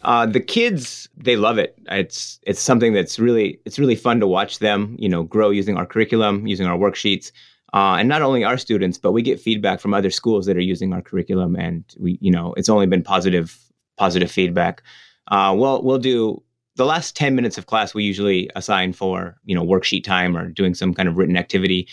Uh, 0.02 0.25
the 0.25 0.41
kids, 0.41 1.09
they 1.17 1.37
love 1.37 1.59
it. 1.59 1.76
It's 1.91 2.41
it's 2.43 2.61
something 2.61 2.93
that's 2.93 3.19
really 3.19 3.59
it's 3.64 3.79
really 3.79 3.97
fun 3.97 4.20
to 4.20 4.26
watch 4.26 4.61
them, 4.61 4.97
you 4.99 5.09
know, 5.09 5.25
grow 5.25 5.50
using 5.50 5.76
our 5.76 5.87
curriculum, 5.87 6.47
using 6.47 6.66
our 6.66 6.78
worksheets. 6.78 7.33
Uh, 7.76 7.97
and 7.97 8.09
not 8.09 8.23
only 8.23 8.42
our 8.42 8.56
students, 8.56 8.97
but 8.97 9.12
we 9.12 9.21
get 9.21 9.38
feedback 9.38 9.80
from 9.80 9.92
other 9.92 10.09
schools 10.09 10.47
that 10.47 10.56
are 10.56 10.61
using 10.61 10.95
our 10.95 11.02
curriculum, 11.02 11.54
and 11.56 11.85
we, 12.00 12.16
you 12.23 12.30
know, 12.30 12.54
it's 12.54 12.71
only 12.71 12.87
been 12.87 13.02
positive, 13.02 13.59
positive 13.99 14.30
feedback. 14.30 14.83
Uh, 15.28 15.54
we'll 15.54 15.83
we'll 15.83 15.99
do 15.99 16.42
the 16.76 16.87
last 16.87 17.14
ten 17.14 17.35
minutes 17.35 17.59
of 17.59 17.66
class. 17.66 17.92
We 17.92 18.02
usually 18.02 18.49
assign 18.56 18.95
for 18.95 19.37
you 19.45 19.54
know 19.54 19.62
worksheet 19.62 20.04
time 20.04 20.38
or 20.38 20.49
doing 20.49 20.73
some 20.73 20.95
kind 20.95 21.06
of 21.06 21.18
written 21.18 21.37
activity, 21.37 21.87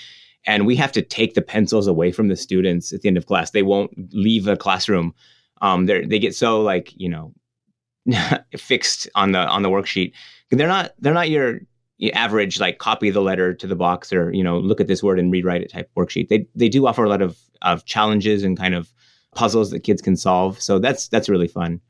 and 0.46 0.66
we 0.66 0.78
have 0.78 0.94
to 0.94 1.02
take 1.02 1.34
the 1.34 1.42
pencils 1.42 1.86
away 1.86 2.14
from 2.14 2.30
the 2.30 2.38
students 2.38 2.94
at 2.94 3.02
the 3.02 3.10
end 3.10 3.18
of 3.18 3.26
class. 3.26 3.52
They 3.52 3.64
won't 3.64 3.92
leave 4.14 4.46
the 4.46 4.56
classroom. 4.56 5.14
Um, 5.62 5.86
they 5.86 6.06
they 6.06 6.18
get 6.18 6.34
so 6.34 6.62
like 6.62 6.94
you 6.96 7.10
know 7.10 7.34
fixed 8.56 9.10
on 9.16 9.34
the 9.34 9.40
on 9.40 9.64
the 9.64 9.70
worksheet. 9.70 10.14
They're 10.50 10.66
not 10.66 10.94
they're 11.00 11.14
not 11.14 11.30
your 11.30 11.60
average 12.14 12.60
like 12.60 12.80
copy 12.80 13.10
the 13.10 13.22
letter 13.22 13.54
to 13.54 13.68
the 13.68 13.76
box 13.76 14.12
or 14.12 14.34
you 14.34 14.44
know 14.44 14.58
look 14.58 14.82
at 14.82 14.88
this 14.88 15.04
word 15.04 15.20
and 15.20 15.32
rewrite 15.32 15.62
it 15.62 15.72
type 15.72 15.90
worksheet. 15.96 16.30
They 16.30 16.48
they 16.56 16.70
do 16.70 16.88
offer 16.88 17.04
a 17.04 17.10
lot 17.10 17.22
of 17.22 17.38
of 17.62 17.86
challenges 17.86 18.44
and 18.44 18.58
kind 18.58 18.76
of 18.76 18.92
puzzles 19.36 19.72
that 19.72 19.82
kids 19.82 20.02
can 20.02 20.16
solve. 20.16 20.62
So 20.62 20.80
that's 20.80 21.08
that's 21.08 21.30
really 21.30 21.48
fun. 21.48 21.82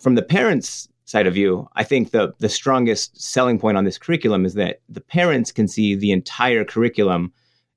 From 0.00 0.14
the 0.14 0.22
parents 0.22 0.88
side 1.04 1.26
of 1.26 1.34
view, 1.34 1.68
I 1.76 1.84
think 1.84 2.10
the 2.10 2.34
the 2.38 2.48
strongest 2.48 3.20
selling 3.20 3.58
point 3.58 3.76
on 3.76 3.84
this 3.84 3.98
curriculum 3.98 4.44
is 4.44 4.54
that 4.54 4.80
the 4.88 5.00
parents 5.00 5.52
can 5.52 5.68
see 5.68 5.94
the 5.94 6.12
entire 6.12 6.64
curriculum 6.64 7.32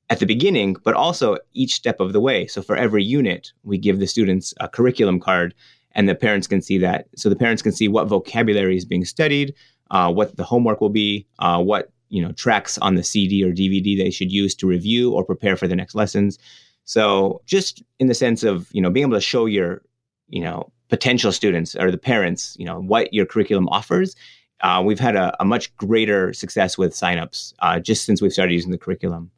at 0.10 0.20
the 0.20 0.26
beginning, 0.26 0.76
but 0.84 0.94
also 0.94 1.38
each 1.54 1.74
step 1.74 2.00
of 2.00 2.14
the 2.14 2.20
way. 2.20 2.46
So 2.48 2.62
for 2.62 2.76
every 2.76 3.04
unit, 3.04 3.52
we 3.64 3.78
give 3.78 4.00
the 4.00 4.08
students 4.08 4.54
a 4.60 4.70
curriculum 4.70 5.20
card 5.20 5.56
and 5.94 6.08
the 6.08 6.16
parents 6.16 6.46
can 6.46 6.62
see 6.62 6.78
that. 6.80 7.08
So 7.16 7.30
the 7.30 7.36
parents 7.36 7.62
can 7.62 7.72
see 7.72 7.88
what 7.88 8.08
vocabulary 8.08 8.78
is 8.78 8.86
being 8.86 9.06
studied, 9.06 9.56
uh, 9.92 10.12
what 10.12 10.36
the 10.38 10.44
homework 10.44 10.82
will 10.82 10.90
be, 10.90 11.28
uh, 11.40 11.62
what 11.62 11.92
you 12.10 12.22
know 12.22 12.32
tracks 12.34 12.78
on 12.78 12.96
the 12.96 13.04
CD 13.04 13.44
or 13.44 13.52
DVD 13.52 13.98
they 13.98 14.12
should 14.12 14.32
use 14.32 14.56
to 14.56 14.68
review 14.68 15.12
or 15.14 15.24
prepare 15.24 15.56
for 15.58 15.68
the 15.68 15.76
next 15.76 15.96
lessons. 15.96 16.38
So 16.86 17.42
just 17.46 17.84
in 18.00 18.08
the 18.08 18.14
sense 18.14 18.44
of 18.44 18.70
you 18.72 18.82
know 18.82 18.90
being 18.90 19.08
able 19.08 19.18
to 19.18 19.22
show 19.22 19.46
your 19.46 19.82
you 20.30 20.42
know 20.42 20.72
potential 20.90 21.32
students 21.32 21.76
or 21.76 21.90
the 21.90 21.98
parents 21.98 22.56
you 22.60 22.66
know 22.66 22.80
what 22.80 23.14
your 23.14 23.26
curriculum 23.26 23.68
offers. 23.70 24.16
Uh, 24.62 24.82
we've 24.84 25.00
had 25.00 25.18
a, 25.18 25.36
a, 25.42 25.46
much 25.46 25.76
greater 25.76 26.32
success 26.32 26.78
with 26.78 26.94
signups 26.94 27.54
uh, 27.60 27.78
just 27.78 28.06
since 28.06 28.22
we've 28.22 28.32
started 28.32 28.54
using 28.54 28.72
the 28.72 28.78
curriculum. 28.78 29.30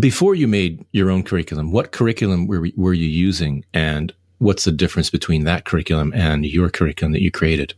Before 0.00 0.34
you 0.34 0.48
made 0.48 0.84
your 0.90 1.08
own 1.08 1.22
curriculum, 1.22 1.70
what 1.70 1.92
curriculum 1.92 2.48
were, 2.48 2.68
were 2.76 2.92
you 2.92 3.08
using, 3.08 3.64
and 3.72 4.12
what's 4.38 4.64
the 4.64 4.72
difference 4.72 5.08
between 5.08 5.44
that 5.44 5.64
curriculum 5.64 6.12
and 6.14 6.44
your 6.44 6.68
curriculum 6.68 7.12
that 7.12 7.22
you 7.22 7.30
created? 7.30 7.74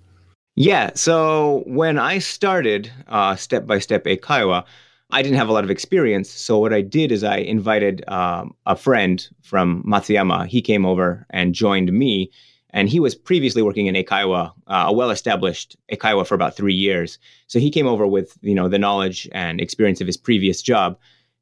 Yeah. 0.55 0.91
So 0.95 1.63
when 1.67 1.99
I 1.99 2.19
started 2.19 2.93
uh, 3.09 3.37
Step 3.37 3.67
by 3.67 3.79
Step 3.79 4.05
Eikaiwa, 4.05 4.65
I 5.11 5.23
didn't 5.23 5.39
have 5.39 5.49
a 5.49 5.53
lot 5.53 5.65
of 5.65 5.71
experience. 5.71 6.31
So 6.31 6.59
what 6.59 6.73
I 6.73 6.81
did 6.83 7.13
is 7.13 7.25
I 7.25 7.37
invited 7.37 8.03
um, 8.09 8.55
a 8.67 8.77
friend 8.77 9.27
from 9.43 9.83
Matsuyama. 9.85 10.47
He 10.47 10.63
came 10.63 10.87
over 10.87 11.27
and 11.31 11.55
joined 11.55 11.93
me. 11.93 12.31
And 12.75 12.89
he 12.89 13.01
was 13.01 13.15
previously 13.15 13.61
working 13.61 13.87
in 13.87 13.95
Eikaiwa, 13.95 14.51
uh, 14.67 14.85
a 14.87 14.93
well-established 14.93 15.77
Eikaiwa 15.93 16.27
for 16.27 16.35
about 16.35 16.57
three 16.57 16.73
years. 16.73 17.19
So 17.47 17.59
he 17.59 17.71
came 17.71 17.87
over 17.87 18.07
with, 18.07 18.39
you 18.41 18.55
know, 18.55 18.69
the 18.69 18.79
knowledge 18.79 19.29
and 19.33 19.61
experience 19.61 20.01
of 20.01 20.07
his 20.07 20.17
previous 20.17 20.63
job. 20.63 20.99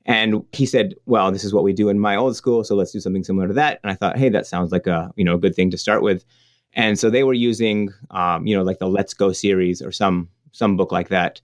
And 0.06 0.44
he 0.52 0.66
said, 0.66 0.94
well, 1.06 1.30
this 1.30 1.44
is 1.44 1.54
what 1.54 1.62
we 1.62 1.72
do 1.72 1.88
in 1.88 2.00
my 2.00 2.16
old 2.16 2.34
school. 2.34 2.64
So 2.64 2.74
let's 2.74 2.90
do 2.90 2.98
something 2.98 3.22
similar 3.22 3.46
to 3.46 3.54
that. 3.54 3.78
And 3.84 3.92
I 3.92 3.94
thought, 3.94 4.18
hey, 4.18 4.28
that 4.30 4.46
sounds 4.46 4.72
like 4.72 4.88
a, 4.88 5.12
you 5.14 5.24
know, 5.24 5.34
a 5.34 5.38
good 5.38 5.54
thing 5.54 5.70
to 5.70 5.78
start 5.78 6.02
with. 6.02 6.24
And 6.74 6.98
so 6.98 7.10
they 7.10 7.24
were 7.24 7.34
using, 7.34 7.90
um, 8.10 8.46
you 8.46 8.56
know, 8.56 8.62
like 8.62 8.78
the 8.78 8.88
Let's 8.88 9.14
Go 9.14 9.32
series 9.32 9.82
or 9.82 9.90
some, 9.90 10.28
some 10.52 10.76
book 10.76 10.92
like 10.92 11.08
that. 11.08 11.40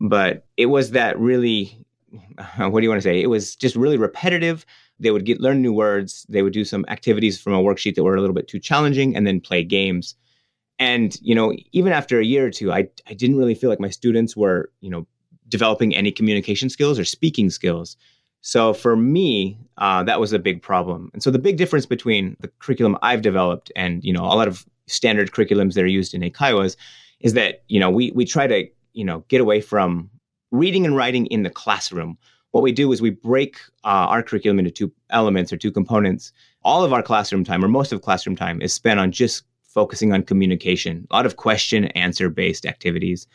But 0.00 0.46
it 0.56 0.66
was 0.66 0.90
that 0.90 1.18
really 1.18 1.86
what 2.56 2.80
do 2.80 2.82
you 2.82 2.88
want 2.88 3.00
to 3.00 3.08
say? 3.08 3.20
It 3.20 3.28
was 3.28 3.56
just 3.56 3.76
really 3.76 3.98
repetitive. 3.98 4.64
They 4.98 5.10
would 5.10 5.24
get 5.24 5.40
learn 5.40 5.62
new 5.62 5.72
words. 5.72 6.26
They 6.28 6.42
would 6.42 6.52
do 6.52 6.64
some 6.64 6.84
activities 6.88 7.40
from 7.40 7.54
a 7.54 7.62
worksheet 7.62 7.94
that 7.94 8.04
were 8.04 8.16
a 8.16 8.20
little 8.20 8.34
bit 8.34 8.48
too 8.48 8.58
challenging 8.58 9.16
and 9.16 9.26
then 9.26 9.40
play 9.40 9.62
games. 9.62 10.14
And 10.78 11.16
you 11.22 11.34
know 11.34 11.54
even 11.72 11.92
after 11.92 12.20
a 12.20 12.24
year 12.24 12.46
or 12.46 12.50
two 12.50 12.70
i, 12.70 12.86
I 13.06 13.14
didn't 13.14 13.38
really 13.38 13.54
feel 13.54 13.70
like 13.70 13.80
my 13.80 13.88
students 13.88 14.36
were 14.36 14.70
you 14.82 14.90
know 14.90 15.06
developing 15.48 15.96
any 15.96 16.12
communication 16.12 16.68
skills 16.68 16.98
or 16.98 17.04
speaking 17.04 17.48
skills 17.48 17.96
so 18.40 18.72
for 18.72 18.96
me 18.96 19.58
uh, 19.78 20.02
that 20.04 20.20
was 20.20 20.32
a 20.32 20.38
big 20.38 20.62
problem. 20.62 21.10
And 21.12 21.22
so 21.22 21.30
the 21.30 21.38
big 21.38 21.56
difference 21.56 21.86
between 21.86 22.36
the 22.40 22.48
curriculum 22.58 22.96
i've 23.02 23.22
developed 23.22 23.70
and 23.76 24.02
you 24.04 24.12
know 24.12 24.24
a 24.24 24.36
lot 24.36 24.48
of 24.48 24.66
standard 24.86 25.32
curriculums 25.32 25.74
that 25.74 25.84
are 25.84 25.88
used 25.88 26.14
in 26.14 26.20
eikaiwas 26.22 26.76
is 27.20 27.32
that 27.34 27.64
you 27.68 27.80
know 27.80 27.90
we 27.90 28.12
we 28.12 28.24
try 28.24 28.46
to 28.46 28.68
you 28.92 29.04
know 29.04 29.24
get 29.28 29.40
away 29.40 29.60
from 29.60 30.10
reading 30.50 30.84
and 30.86 30.96
writing 30.96 31.26
in 31.26 31.42
the 31.42 31.50
classroom. 31.50 32.16
What 32.52 32.62
we 32.62 32.72
do 32.72 32.90
is 32.92 33.02
we 33.02 33.10
break 33.10 33.58
uh, 33.84 34.08
our 34.08 34.22
curriculum 34.22 34.58
into 34.58 34.70
two 34.70 34.92
elements 35.10 35.52
or 35.52 35.56
two 35.56 35.70
components. 35.70 36.32
All 36.62 36.84
of 36.84 36.92
our 36.92 37.02
classroom 37.02 37.44
time 37.44 37.64
or 37.64 37.68
most 37.68 37.92
of 37.92 38.00
classroom 38.00 38.36
time 38.36 38.62
is 38.62 38.72
spent 38.72 38.98
on 38.98 39.12
just 39.12 39.44
focusing 39.62 40.14
on 40.14 40.22
communication 40.22 41.06
a 41.10 41.16
lot 41.16 41.26
of 41.26 41.36
question 41.36 41.84
answer 41.88 42.30
based 42.30 42.64
activities. 42.64 43.26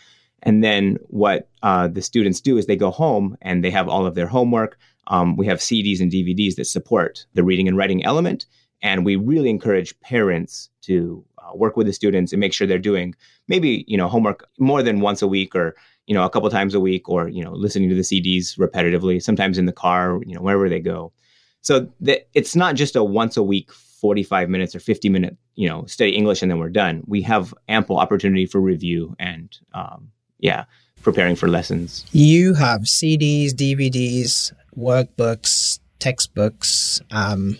And 0.41 0.63
then 0.63 0.97
what 1.07 1.49
uh, 1.61 1.87
the 1.87 2.01
students 2.01 2.41
do 2.41 2.57
is 2.57 2.65
they 2.65 2.75
go 2.75 2.89
home 2.89 3.37
and 3.43 3.63
they 3.63 3.69
have 3.69 3.87
all 3.87 4.07
of 4.07 4.15
their 4.15 4.25
homework 4.25 4.79
um, 5.07 5.35
we 5.37 5.45
have 5.45 5.59
cds 5.59 5.99
and 5.99 6.11
dvds 6.11 6.55
that 6.55 6.65
support 6.65 7.25
the 7.33 7.43
reading 7.43 7.67
and 7.67 7.77
writing 7.77 8.03
element 8.03 8.45
and 8.81 9.05
we 9.05 9.15
really 9.15 9.49
encourage 9.49 9.99
parents 10.01 10.69
to 10.81 11.23
uh, 11.37 11.55
work 11.55 11.77
with 11.77 11.87
the 11.87 11.93
students 11.93 12.33
and 12.33 12.39
make 12.39 12.53
sure 12.53 12.65
they're 12.65 12.79
doing 12.79 13.15
maybe 13.47 13.85
you 13.87 13.97
know 13.97 14.07
homework 14.07 14.47
more 14.59 14.83
than 14.83 15.01
once 15.01 15.21
a 15.21 15.27
week 15.27 15.55
or 15.55 15.75
you 16.07 16.13
know 16.13 16.25
a 16.25 16.29
couple 16.29 16.49
times 16.49 16.73
a 16.73 16.79
week 16.79 17.07
or 17.07 17.27
you 17.27 17.43
know 17.43 17.51
listening 17.51 17.89
to 17.89 17.95
the 17.95 18.01
CDs 18.01 18.57
repetitively 18.57 19.21
sometimes 19.21 19.57
in 19.57 19.65
the 19.65 19.71
car 19.71 20.19
you 20.25 20.35
know 20.35 20.41
wherever 20.41 20.69
they 20.69 20.79
go. 20.79 21.11
So 21.63 21.87
the, 21.99 22.23
it's 22.33 22.55
not 22.55 22.75
just 22.75 22.95
a 22.95 23.03
once 23.03 23.37
a 23.37 23.43
week 23.43 23.71
45 23.71 24.49
minutes 24.49 24.75
or 24.75 24.79
50 24.79 25.09
minute 25.09 25.37
you 25.55 25.67
know 25.67 25.85
study 25.85 26.11
English 26.15 26.41
and 26.41 26.49
then 26.49 26.59
we're 26.59 26.69
done. 26.69 27.03
We 27.07 27.21
have 27.23 27.53
ample 27.67 27.97
opportunity 27.97 28.45
for 28.45 28.59
review 28.59 29.15
and 29.19 29.55
um, 29.73 30.11
yeah 30.39 30.65
preparing 31.01 31.35
for 31.35 31.47
lessons 31.47 32.05
you 32.11 32.53
have 32.53 32.81
CDs 32.81 33.51
DVDs 33.51 34.53
workbooks 34.77 35.79
textbooks 35.99 36.99
um, 37.11 37.57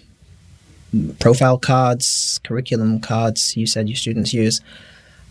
profile 1.19 1.57
cards, 1.57 2.39
curriculum 2.43 2.99
cards 2.99 3.55
you 3.55 3.65
said 3.65 3.87
your 3.87 3.95
students 3.95 4.33
use. 4.33 4.61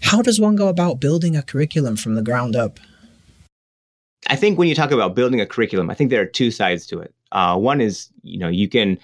How 0.02 0.22
does 0.22 0.40
one 0.40 0.56
go 0.56 0.68
about 0.68 1.00
building 1.00 1.36
a 1.36 1.42
curriculum 1.42 1.96
from 1.96 2.14
the 2.14 2.22
ground 2.22 2.56
up? 2.56 2.80
I 4.28 4.36
think 4.36 4.58
when 4.58 4.68
you 4.68 4.74
talk 4.74 4.90
about 4.90 5.14
building 5.14 5.40
a 5.40 5.46
curriculum, 5.46 5.90
I 5.90 5.94
think 5.94 6.10
there 6.10 6.22
are 6.22 6.26
two 6.26 6.50
sides 6.50 6.86
to 6.86 7.00
it. 7.00 7.14
Uh, 7.32 7.56
one 7.58 7.80
is, 7.80 8.08
you 8.22 8.38
know, 8.38 8.48
you 8.48 8.68
can 8.68 8.98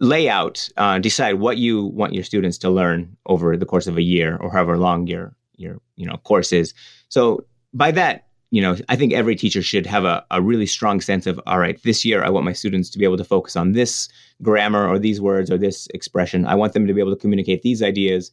lay 0.00 0.28
out, 0.28 0.68
uh, 0.76 0.98
decide 0.98 1.34
what 1.34 1.58
you 1.58 1.84
want 1.84 2.14
your 2.14 2.24
students 2.24 2.58
to 2.58 2.70
learn 2.70 3.16
over 3.26 3.56
the 3.56 3.66
course 3.66 3.86
of 3.86 3.96
a 3.96 4.02
year 4.02 4.36
or 4.38 4.50
however 4.50 4.78
long 4.78 5.06
your 5.06 5.34
your 5.56 5.78
you 5.96 6.06
know 6.06 6.16
course 6.18 6.52
is. 6.52 6.74
So 7.08 7.44
by 7.74 7.90
that, 7.92 8.26
you 8.50 8.60
know, 8.60 8.76
I 8.88 8.96
think 8.96 9.14
every 9.14 9.34
teacher 9.34 9.62
should 9.62 9.86
have 9.86 10.04
a, 10.04 10.24
a 10.30 10.42
really 10.42 10.66
strong 10.66 11.00
sense 11.00 11.26
of, 11.26 11.40
all 11.46 11.58
right, 11.58 11.82
this 11.84 12.04
year 12.04 12.22
I 12.22 12.28
want 12.28 12.44
my 12.44 12.52
students 12.52 12.90
to 12.90 12.98
be 12.98 13.04
able 13.04 13.16
to 13.16 13.24
focus 13.24 13.56
on 13.56 13.72
this 13.72 14.08
grammar 14.42 14.86
or 14.86 14.98
these 14.98 15.22
words 15.22 15.50
or 15.50 15.56
this 15.56 15.88
expression. 15.94 16.44
I 16.44 16.54
want 16.54 16.74
them 16.74 16.86
to 16.86 16.92
be 16.92 17.00
able 17.00 17.14
to 17.14 17.20
communicate 17.20 17.62
these 17.62 17.82
ideas. 17.82 18.30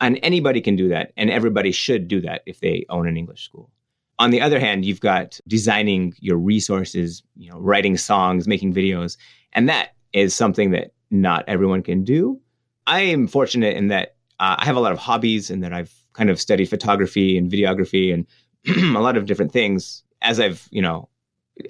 And 0.00 0.18
anybody 0.22 0.62
can 0.62 0.76
do 0.76 0.88
that. 0.88 1.12
And 1.18 1.28
everybody 1.30 1.72
should 1.72 2.08
do 2.08 2.22
that 2.22 2.40
if 2.46 2.60
they 2.60 2.86
own 2.88 3.06
an 3.06 3.18
English 3.18 3.44
school. 3.44 3.70
On 4.18 4.30
the 4.30 4.40
other 4.40 4.58
hand, 4.58 4.86
you've 4.86 5.00
got 5.00 5.38
designing 5.46 6.14
your 6.20 6.38
resources, 6.38 7.22
you 7.36 7.50
know, 7.50 7.58
writing 7.58 7.98
songs, 7.98 8.48
making 8.48 8.72
videos. 8.72 9.18
And 9.52 9.68
that 9.68 9.90
is 10.14 10.34
something 10.34 10.70
that 10.70 10.92
not 11.10 11.44
everyone 11.48 11.82
can 11.82 12.02
do. 12.02 12.40
I 12.86 13.00
am 13.00 13.26
fortunate 13.26 13.76
in 13.76 13.88
that 13.88 14.16
uh, 14.38 14.56
I 14.58 14.64
have 14.64 14.76
a 14.76 14.80
lot 14.80 14.92
of 14.92 14.98
hobbies 14.98 15.50
and 15.50 15.62
that 15.62 15.74
I've 15.74 15.92
kind 16.14 16.30
of 16.30 16.40
studied 16.40 16.66
photography 16.70 17.36
and 17.36 17.50
videography 17.50 18.12
and 18.12 18.26
a 18.68 19.00
lot 19.00 19.16
of 19.16 19.26
different 19.26 19.52
things 19.52 20.02
as 20.22 20.38
I've, 20.40 20.68
you 20.70 20.82
know, 20.82 21.08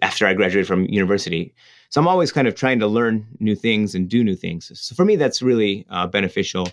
after 0.03 0.27
I 0.27 0.35
graduated 0.35 0.67
from 0.67 0.85
university. 0.87 1.55
So 1.89 2.01
I'm 2.01 2.09
always 2.09 2.33
kind 2.33 2.47
of 2.47 2.55
trying 2.55 2.79
to 2.81 2.87
learn 2.87 3.27
new 3.41 3.57
things 3.57 3.95
and 3.95 4.09
do 4.09 4.23
new 4.23 4.37
things. 4.37 4.71
So 4.81 4.95
for 4.95 5.05
me, 5.05 5.17
that's 5.17 5.43
really 5.43 5.87
uh, 5.91 6.07
beneficial. 6.07 6.69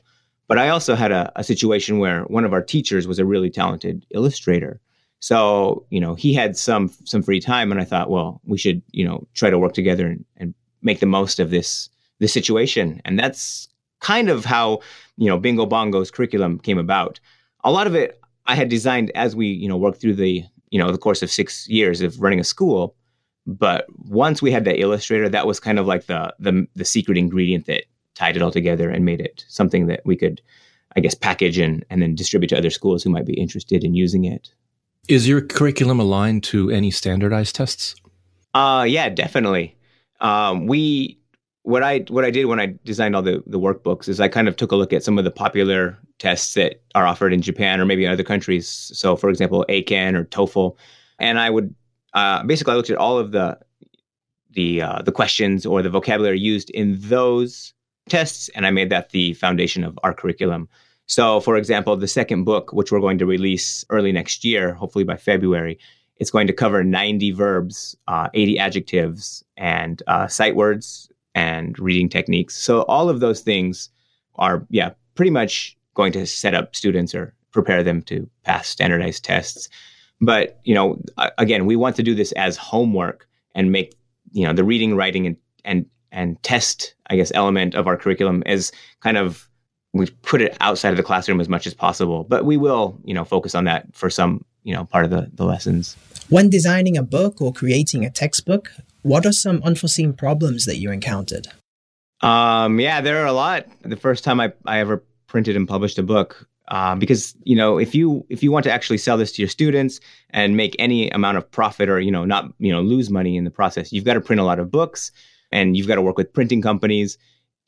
But 0.48 0.58
I 0.58 0.70
also 0.70 0.96
had 0.96 1.12
a, 1.12 1.32
a 1.36 1.44
situation 1.44 2.00
where 2.00 2.24
one 2.24 2.46
of 2.46 2.54
our 2.54 2.62
teachers 2.62 3.08
was 3.08 3.20
a 3.20 3.26
really 3.26 3.50
talented 3.50 4.06
illustrator. 4.12 4.80
So, 5.20 5.86
you 5.90 6.00
know, 6.00 6.14
he 6.14 6.34
had 6.34 6.56
some 6.56 6.90
some 7.06 7.24
free 7.24 7.40
time 7.40 7.72
and 7.72 7.82
I 7.82 7.86
thought, 7.86 8.10
well, 8.10 8.40
we 8.46 8.58
should, 8.58 8.82
you 8.92 9.04
know, 9.04 9.28
try 9.34 9.50
to 9.50 9.58
work 9.58 9.74
together 9.74 10.06
and, 10.06 10.26
and 10.38 10.54
make 10.82 11.00
the 11.00 11.06
most 11.08 11.40
of 11.40 11.50
this 11.50 11.90
this 12.20 12.32
situation. 12.32 13.02
And 13.04 13.18
that's 13.20 13.68
kind 14.00 14.30
of 14.30 14.46
how, 14.46 14.80
you 15.18 15.28
know, 15.28 15.38
Bingo 15.38 15.66
Bongo's 15.66 16.12
curriculum 16.12 16.60
came 16.60 16.78
about. 16.78 17.20
A 17.64 17.72
lot 17.72 17.88
of 17.88 17.96
it 17.96 18.22
I 18.48 18.56
had 18.56 18.70
designed 18.70 19.12
as 19.16 19.36
we, 19.36 19.48
you 19.48 19.68
know, 19.68 19.78
worked 19.78 20.02
through 20.02 20.16
the, 20.16 20.44
you 20.70 20.80
know, 20.80 20.92
the 20.92 20.98
course 20.98 21.22
of 21.22 21.32
six 21.32 21.68
years 21.68 22.02
of 22.02 22.22
running 22.22 22.40
a 22.40 22.44
school. 22.44 22.96
But 23.46 23.86
once 23.98 24.42
we 24.42 24.52
had 24.52 24.66
that 24.66 24.80
illustrator, 24.80 25.30
that 25.30 25.48
was 25.48 25.60
kind 25.60 25.80
of 25.80 25.86
like 25.86 26.06
the 26.08 26.34
the 26.40 26.68
the 26.76 26.86
secret 26.86 27.18
ingredient 27.18 27.66
that 27.68 27.86
tied 28.16 28.36
it 28.36 28.42
all 28.42 28.52
together 28.52 28.90
and 28.90 29.06
made 29.06 29.22
it 29.22 29.46
something 29.48 29.88
that 29.88 30.02
we 30.06 30.16
could, 30.16 30.42
I 30.96 31.00
guess, 31.00 31.16
package 31.16 31.58
and 31.58 31.86
and 31.90 32.02
then 32.02 32.16
distribute 32.16 32.50
to 32.50 32.58
other 32.58 32.70
schools 32.70 33.04
who 33.04 33.10
might 33.10 33.26
be 33.26 33.40
interested 33.40 33.84
in 33.84 33.94
using 33.94 34.26
it. 34.26 34.50
Is 35.08 35.28
your 35.28 35.42
curriculum 35.42 36.00
aligned 36.00 36.44
to 36.46 36.70
any 36.70 36.92
standardized 36.92 37.56
tests? 37.56 37.96
Uh 38.54 38.86
yeah, 38.88 39.08
definitely. 39.10 39.78
Um, 40.20 40.66
we 40.68 41.20
what 41.68 41.84
I 41.84 42.06
what 42.08 42.24
I 42.24 42.32
did 42.32 42.46
when 42.46 42.62
I 42.62 42.76
designed 42.86 43.14
all 43.14 43.22
the 43.22 43.44
the 43.46 43.60
workbooks 43.60 44.08
is 44.08 44.22
I 44.22 44.30
kind 44.30 44.48
of 44.48 44.56
took 44.56 44.72
a 44.72 44.78
look 44.78 44.94
at 44.94 45.04
some 45.04 45.18
of 45.18 45.26
the 45.26 45.32
popular 45.32 45.98
tests 46.18 46.54
that 46.54 46.82
are 46.96 47.06
offered 47.06 47.34
in 47.34 47.42
Japan 47.42 47.82
or 47.82 47.86
maybe 47.86 48.06
in 48.06 48.12
other 48.12 48.24
countries. 48.24 48.70
So, 48.94 49.18
for 49.18 49.30
example, 49.30 49.66
Eiken 49.68 50.16
or 50.16 50.24
TOEFL, 50.24 50.78
and 51.20 51.38
I 51.38 51.50
would 51.50 51.76
uh, 52.14 52.44
basically 52.44 52.72
I 52.72 52.78
looked 52.78 52.90
at 52.90 52.98
all 52.98 53.18
of 53.18 53.32
the 53.32 53.60
the 54.52 54.82
uh, 54.82 55.02
the 55.02 55.12
questions 55.12 55.66
or 55.66 55.82
the 55.82 55.90
vocabulary 55.90 56.40
used 56.40 56.70
in 56.70 56.96
those 57.02 57.74
tests, 58.08 58.48
and 58.56 58.66
I 58.66 58.72
made 58.72 58.90
that 58.92 59.10
the 59.10 59.34
foundation 59.34 59.84
of 59.84 60.00
our 60.04 60.14
curriculum. 60.14 60.70
So, 61.08 61.42
for 61.42 61.58
example, 61.58 61.98
the 61.98 62.08
second 62.08 62.46
book, 62.46 62.72
which 62.72 62.94
we're 62.94 63.02
going 63.02 63.18
to 63.18 63.26
release 63.26 63.84
early 63.90 64.14
next 64.14 64.46
year, 64.46 64.74
hopefully 64.74 65.04
by 65.04 65.18
February, 65.18 65.80
it's 66.16 66.32
going 66.32 66.48
to 66.48 66.54
cover 66.54 66.82
90 66.84 67.32
verbs, 67.32 67.98
uh, 68.08 68.30
80 68.34 68.58
adjectives, 68.58 69.44
and 69.58 70.02
uh, 70.08 70.28
sight 70.28 70.56
words, 70.56 71.10
and 71.38 71.78
reading 71.78 72.10
techniques. 72.10 72.58
So 72.58 72.82
all 72.82 73.10
of 73.10 73.20
those 73.20 73.42
things 73.42 73.90
are, 74.38 74.66
yeah, 74.72 74.94
pretty 75.14 75.30
much 75.30 75.78
going 75.94 76.12
to 76.14 76.26
set 76.26 76.56
up 76.56 76.76
students 76.76 77.14
or 77.14 77.36
prepare 77.52 77.84
them 77.84 78.02
to 78.04 78.28
pass 78.44 78.68
standardized 78.68 79.24
tests. 79.24 79.70
But, 80.20 80.60
you 80.64 80.74
know, 80.74 81.00
again, 81.38 81.68
we 81.68 81.76
want 81.76 81.96
to 81.98 82.04
do 82.04 82.16
this 82.16 82.32
as 82.32 82.58
homework 82.58 83.28
and 83.54 83.72
make, 83.72 83.96
you 84.32 84.48
know, 84.48 84.54
the 84.54 84.64
reading, 84.64 84.96
writing, 84.96 85.28
and, 85.28 85.38
and, 85.64 85.86
and 86.12 86.42
test, 86.42 86.96
I 87.12 87.16
guess, 87.16 87.32
element 87.36 87.76
of 87.76 87.86
our 87.86 87.98
curriculum 87.98 88.42
as 88.48 88.72
kind 89.02 89.18
of 89.18 89.48
we 89.94 90.08
put 90.24 90.42
it 90.42 90.58
outside 90.60 90.90
of 90.90 90.98
the 90.98 91.04
classroom 91.04 91.40
as 91.40 91.50
much 91.50 91.68
as 91.68 91.74
possible. 91.76 92.24
But 92.24 92.46
we 92.46 92.58
will, 92.58 92.98
you 93.04 93.14
know, 93.14 93.24
focus 93.24 93.54
on 93.54 93.66
that 93.66 93.86
for 93.94 94.10
some, 94.10 94.44
you 94.64 94.74
know, 94.74 94.86
part 94.86 95.06
of 95.06 95.12
the, 95.12 95.30
the 95.36 95.46
lessons. 95.46 95.96
When 96.30 96.50
designing 96.50 96.98
a 96.98 97.04
book 97.04 97.42
or 97.42 97.54
creating 97.54 98.06
a 98.06 98.10
textbook, 98.10 98.72
what 99.08 99.26
are 99.26 99.32
some 99.32 99.62
unforeseen 99.64 100.14
problems 100.14 100.66
that 100.66 100.78
you 100.78 100.92
encountered? 100.92 101.48
Um, 102.22 102.80
yeah, 102.80 103.00
there 103.00 103.24
are 103.24 103.26
a 103.26 103.32
lot. 103.32 103.66
The 103.82 103.96
first 103.96 104.24
time 104.24 104.40
I, 104.40 104.52
I 104.66 104.80
ever 104.80 105.04
printed 105.28 105.56
and 105.56 105.68
published 105.68 105.98
a 105.98 106.04
book, 106.04 106.48
uh, 106.68 106.96
because 106.96 107.36
you 107.44 107.56
know, 107.56 107.78
if 107.78 107.96
you 107.96 108.26
if 108.30 108.44
you 108.44 108.52
want 108.52 108.64
to 108.66 108.72
actually 108.72 108.98
sell 108.98 109.18
this 109.18 109.32
to 109.34 109.42
your 109.42 109.50
students 109.50 110.02
and 110.32 110.58
make 110.58 110.76
any 110.78 111.10
amount 111.12 111.38
of 111.38 111.50
profit, 111.50 111.88
or 111.88 112.00
you 112.00 112.12
know, 112.12 112.26
not 112.26 112.52
you 112.60 112.72
know 112.72 112.82
lose 112.82 113.10
money 113.10 113.38
in 113.38 113.46
the 113.46 113.52
process, 113.52 113.94
you've 113.94 114.04
got 114.04 114.16
to 114.16 114.22
print 114.22 114.42
a 114.42 114.44
lot 114.44 114.60
of 114.60 114.70
books, 114.70 115.12
and 115.52 115.78
you've 115.78 115.88
got 115.88 115.96
to 115.96 116.02
work 116.02 116.18
with 116.18 116.34
printing 116.34 116.62
companies, 116.62 117.18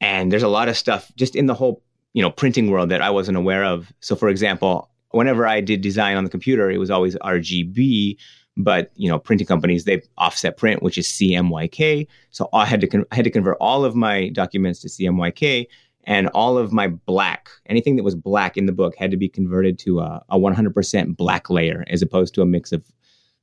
and 0.02 0.32
there's 0.32 0.44
a 0.44 0.50
lot 0.50 0.68
of 0.68 0.76
stuff 0.76 1.12
just 1.16 1.36
in 1.36 1.46
the 1.46 1.54
whole 1.54 1.82
you 2.14 2.22
know 2.22 2.30
printing 2.30 2.70
world 2.70 2.90
that 2.90 3.02
I 3.02 3.12
wasn't 3.12 3.38
aware 3.38 3.64
of. 3.64 3.94
So, 4.02 4.16
for 4.16 4.28
example, 4.28 4.90
whenever 5.12 5.48
I 5.48 5.62
did 5.62 5.82
design 5.82 6.18
on 6.18 6.26
the 6.26 6.30
computer, 6.30 6.70
it 6.70 6.80
was 6.80 6.92
always 6.92 7.16
RGB, 7.16 8.18
but 8.60 8.92
you 8.96 9.10
know, 9.10 9.18
printing 9.18 9.48
companies 9.48 9.86
they 9.86 10.02
offset 10.18 10.58
print, 10.58 10.84
which 10.84 10.98
is 10.98 11.08
CMYK. 11.08 12.06
So 12.32 12.50
I 12.54 12.66
had 12.66 12.82
to 12.82 12.88
con- 12.88 13.06
I 13.12 13.16
had 13.16 13.24
to 13.24 13.32
convert 13.32 13.58
all 13.60 13.86
of 13.86 13.96
my 13.96 14.30
documents 14.30 14.82
to 14.82 14.90
CMYK, 14.90 15.66
and 16.04 16.28
all 16.30 16.58
of 16.58 16.74
my 16.74 16.90
black, 16.90 17.50
anything 17.68 17.96
that 17.96 18.04
was 18.04 18.16
black 18.16 18.58
in 18.58 18.66
the 18.66 18.74
book, 18.74 18.96
had 18.98 19.12
to 19.12 19.18
be 19.18 19.30
converted 19.30 19.80
to 19.80 20.02
a, 20.02 20.22
a 20.30 20.38
100% 20.38 21.16
black 21.16 21.50
layer, 21.50 21.86
as 21.88 22.02
opposed 22.02 22.34
to 22.36 22.42
a 22.42 22.46
mix 22.46 22.72
of 22.72 22.86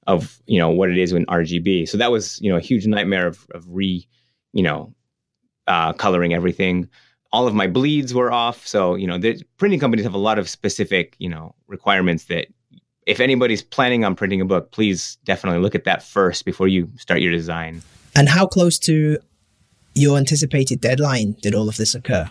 of 0.06 0.40
you 0.46 0.58
know 0.58 0.68
what 0.68 0.90
it 0.90 0.98
is 0.98 1.12
in 1.12 1.24
RGB. 1.26 1.88
So 1.88 1.96
that 1.96 2.12
was 2.12 2.38
you 2.42 2.50
know 2.50 2.56
a 2.56 2.60
huge 2.60 2.86
nightmare 2.86 3.26
of 3.26 3.46
of 3.54 3.64
re 3.68 4.06
you 4.52 4.62
know 4.62 4.94
uh, 5.66 5.94
coloring 5.94 6.34
everything. 6.34 6.88
All 7.32 7.48
of 7.48 7.54
my 7.54 7.66
bleeds 7.66 8.12
were 8.12 8.30
off. 8.30 8.66
So 8.66 8.96
you 8.96 9.06
know 9.06 9.16
the 9.16 9.42
printing 9.56 9.80
companies 9.80 10.04
have 10.04 10.14
a 10.14 10.18
lot 10.18 10.38
of 10.38 10.46
specific 10.46 11.16
you 11.18 11.30
know 11.30 11.54
requirements 11.68 12.26
that 12.26 12.48
if 13.06 13.20
anybody's 13.20 13.62
planning 13.62 14.04
on 14.04 14.16
printing 14.16 14.40
a 14.40 14.44
book, 14.44 14.72
please 14.72 15.16
definitely 15.24 15.60
look 15.60 15.74
at 15.74 15.84
that 15.84 16.02
first 16.02 16.44
before 16.44 16.68
you 16.68 16.90
start 16.96 17.20
your 17.20 17.32
design. 17.32 17.82
And 18.14 18.28
how 18.28 18.46
close 18.46 18.78
to 18.80 19.18
your 19.94 20.18
anticipated 20.18 20.80
deadline 20.80 21.36
did 21.40 21.54
all 21.54 21.68
of 21.68 21.76
this 21.76 21.94
occur? 21.94 22.28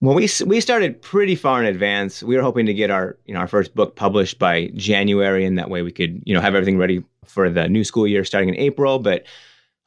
Well, 0.00 0.14
we 0.14 0.28
we 0.46 0.60
started 0.60 1.00
pretty 1.00 1.36
far 1.36 1.60
in 1.60 1.66
advance. 1.66 2.22
We 2.22 2.36
were 2.36 2.42
hoping 2.42 2.66
to 2.66 2.74
get 2.74 2.90
our 2.90 3.16
you 3.24 3.34
know 3.34 3.40
our 3.40 3.46
first 3.46 3.74
book 3.74 3.94
published 3.94 4.38
by 4.38 4.68
January, 4.74 5.44
and 5.44 5.58
that 5.58 5.70
way 5.70 5.82
we 5.82 5.92
could 5.92 6.22
you 6.24 6.34
know 6.34 6.40
have 6.40 6.56
everything 6.56 6.76
ready 6.76 7.04
for 7.24 7.48
the 7.48 7.68
new 7.68 7.84
school 7.84 8.06
year 8.06 8.24
starting 8.24 8.48
in 8.48 8.56
April. 8.56 8.98
But 8.98 9.26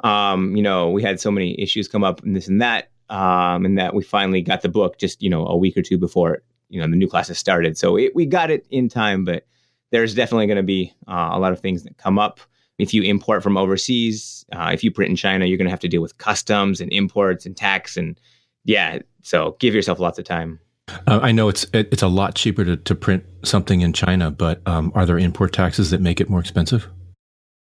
um, 0.01 0.55
you 0.55 0.63
know 0.63 0.89
we 0.89 1.03
had 1.03 1.19
so 1.19 1.31
many 1.31 1.59
issues 1.59 1.89
come 1.89 2.05
up 2.05 2.23
and 2.23 2.33
this 2.33 2.47
and 2.47 2.61
that, 2.61 2.91
um, 3.09 3.65
and 3.65 3.77
that 3.77 3.93
we 3.93 4.03
finally 4.03 4.41
got 4.41 4.61
the 4.61 4.69
book 4.69 4.99
just 4.99 5.21
you 5.21 5.29
know 5.29 5.45
a 5.47 5.57
week 5.57 5.75
or 5.75 5.81
two 5.81 5.97
before 5.97 6.43
you 6.69 6.79
know 6.79 6.87
the 6.87 6.95
new 6.95 7.09
classes 7.09 7.37
started. 7.37 7.77
So 7.77 7.97
it, 7.97 8.15
we 8.15 8.25
got 8.25 8.49
it 8.49 8.65
in 8.71 8.87
time, 8.87 9.25
but 9.25 9.45
there's 9.95 10.13
definitely 10.13 10.45
going 10.45 10.57
to 10.57 10.63
be 10.63 10.93
uh, 11.07 11.29
a 11.31 11.39
lot 11.39 11.53
of 11.53 11.61
things 11.61 11.83
that 11.83 11.97
come 11.97 12.19
up. 12.19 12.41
If 12.77 12.93
you 12.93 13.01
import 13.03 13.41
from 13.41 13.55
overseas, 13.55 14.45
uh, 14.51 14.71
if 14.73 14.83
you 14.83 14.91
print 14.91 15.09
in 15.09 15.15
China, 15.15 15.45
you're 15.45 15.57
going 15.57 15.67
to 15.67 15.71
have 15.71 15.79
to 15.79 15.87
deal 15.87 16.01
with 16.01 16.17
customs 16.17 16.81
and 16.81 16.91
imports 16.91 17.45
and 17.45 17.55
tax 17.55 17.95
and 17.95 18.19
yeah. 18.65 18.99
So 19.21 19.55
give 19.61 19.73
yourself 19.73 19.99
lots 19.99 20.19
of 20.19 20.25
time. 20.25 20.59
Uh, 21.07 21.19
I 21.23 21.31
know 21.31 21.47
it's 21.47 21.63
it, 21.71 21.87
it's 21.93 22.03
a 22.03 22.09
lot 22.09 22.35
cheaper 22.35 22.65
to, 22.65 22.75
to 22.75 22.93
print 22.93 23.23
something 23.43 23.79
in 23.79 23.93
China, 23.93 24.31
but 24.31 24.61
um, 24.65 24.91
are 24.95 25.05
there 25.05 25.17
import 25.17 25.53
taxes 25.53 25.91
that 25.91 26.01
make 26.01 26.19
it 26.19 26.29
more 26.29 26.41
expensive? 26.41 26.89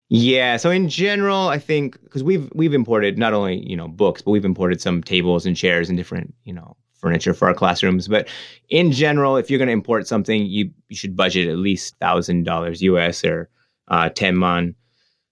Yeah. 0.09 0.57
So 0.57 0.69
in 0.69 0.87
general, 0.87 1.47
I 1.47 1.57
think 1.57 1.99
because 2.03 2.23
we've 2.23 2.47
we've 2.53 2.75
imported 2.75 3.17
not 3.17 3.33
only 3.33 3.67
you 3.67 3.75
know 3.75 3.87
books, 3.87 4.21
but 4.21 4.29
we've 4.31 4.45
imported 4.45 4.81
some 4.81 5.01
tables 5.01 5.47
and 5.47 5.57
chairs 5.57 5.89
and 5.89 5.97
different 5.97 6.35
you 6.43 6.53
know 6.53 6.77
furniture 6.99 7.33
for 7.33 7.47
our 7.47 7.53
classrooms. 7.53 8.07
But 8.07 8.27
in 8.69 8.91
general, 8.91 9.37
if 9.37 9.49
you're 9.49 9.57
going 9.57 9.67
to 9.67 9.73
import 9.73 10.07
something, 10.07 10.45
you 10.45 10.71
you 10.89 10.95
should 10.95 11.15
budget 11.15 11.47
at 11.47 11.57
least 11.57 11.97
thousand 11.99 12.43
dollars 12.43 12.81
US 12.81 13.23
or 13.23 13.49
uh, 13.87 14.09
ten 14.09 14.35
mon 14.35 14.75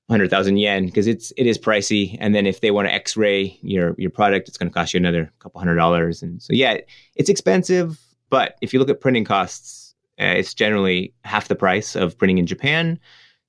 hundred 0.10 0.30
thousand 0.30 0.58
yen 0.58 0.86
because 0.86 1.08
it's 1.08 1.32
it 1.38 1.46
is 1.46 1.58
pricey. 1.58 2.18
And 2.20 2.34
then 2.34 2.46
if 2.46 2.62
they 2.62 2.72
want 2.72 2.88
to 2.88 2.94
X-ray 2.94 3.58
your 3.62 3.96
your 3.98 4.10
product, 4.10 4.48
it's 4.48 4.58
going 4.58 4.70
to 4.70 4.74
cost 4.74 4.94
you 4.94 5.00
another 5.00 5.32
couple 5.40 5.60
hundred 5.60 5.76
dollars. 5.76 6.22
And 6.22 6.42
so 6.42 6.54
yeah, 6.54 6.78
it's 7.16 7.30
expensive. 7.30 8.00
But 8.30 8.56
if 8.62 8.74
you 8.74 8.80
look 8.80 8.90
at 8.90 9.02
printing 9.02 9.26
costs, 9.26 9.96
uh, 10.20 10.26
it's 10.26 10.54
generally 10.54 11.14
half 11.24 11.48
the 11.48 11.56
price 11.56 11.96
of 11.96 12.18
printing 12.18 12.38
in 12.38 12.46
Japan. 12.46 13.00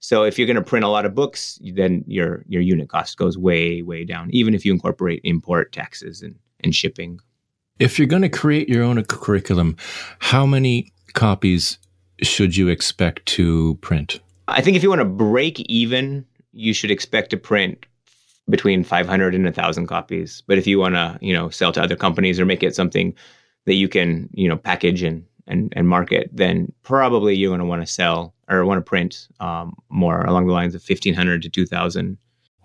So 0.00 0.22
if 0.22 0.38
you're 0.38 0.46
going 0.46 0.56
to 0.56 0.62
print 0.62 0.84
a 0.84 0.88
lot 0.88 1.06
of 1.06 1.14
books, 1.14 1.58
then 1.74 2.04
your 2.06 2.44
your 2.48 2.62
unit 2.62 2.88
cost 2.88 3.16
goes 3.16 3.36
way 3.36 3.82
way 3.82 4.04
down, 4.04 4.30
even 4.32 4.54
if 4.54 4.64
you 4.64 4.72
incorporate 4.72 5.20
import 5.24 5.72
taxes 5.72 6.22
and 6.22 6.36
and 6.60 6.74
shipping. 6.74 7.20
If 7.78 7.98
you're 7.98 8.08
going 8.08 8.22
to 8.22 8.28
create 8.28 8.68
your 8.68 8.82
own 8.82 9.02
curriculum, 9.04 9.76
how 10.18 10.44
many 10.46 10.92
copies 11.14 11.78
should 12.22 12.56
you 12.56 12.68
expect 12.68 13.24
to 13.26 13.76
print? 13.76 14.20
I 14.48 14.60
think 14.60 14.76
if 14.76 14.82
you 14.82 14.88
want 14.88 15.00
to 15.00 15.04
break 15.04 15.60
even 15.60 16.24
you 16.52 16.72
should 16.72 16.90
expect 16.90 17.30
to 17.30 17.36
print 17.36 17.86
between 18.50 18.82
500 18.82 19.34
and 19.34 19.44
1000 19.44 19.86
copies. 19.86 20.42
But 20.46 20.58
if 20.58 20.66
you 20.66 20.78
want 20.78 20.94
to 20.94 21.18
you 21.20 21.32
know 21.32 21.50
sell 21.50 21.72
to 21.72 21.82
other 21.82 21.96
companies 21.96 22.40
or 22.40 22.46
make 22.46 22.62
it 22.62 22.74
something 22.74 23.14
that 23.66 23.74
you 23.74 23.88
can 23.88 24.28
you 24.32 24.48
know 24.48 24.56
package 24.56 25.02
and 25.02 25.24
and, 25.46 25.72
and 25.76 25.88
market 25.88 26.28
then 26.32 26.72
probably 26.82 27.34
you're 27.34 27.50
going 27.50 27.60
to 27.60 27.64
want 27.64 27.80
to 27.80 27.86
sell 27.86 28.34
or 28.48 28.64
want 28.64 28.78
to 28.78 28.82
print 28.82 29.28
um, 29.40 29.74
more 29.88 30.22
along 30.22 30.46
the 30.46 30.52
lines 30.52 30.74
of 30.74 30.82
1500 30.82 31.42
to 31.42 31.48
2000 31.48 32.18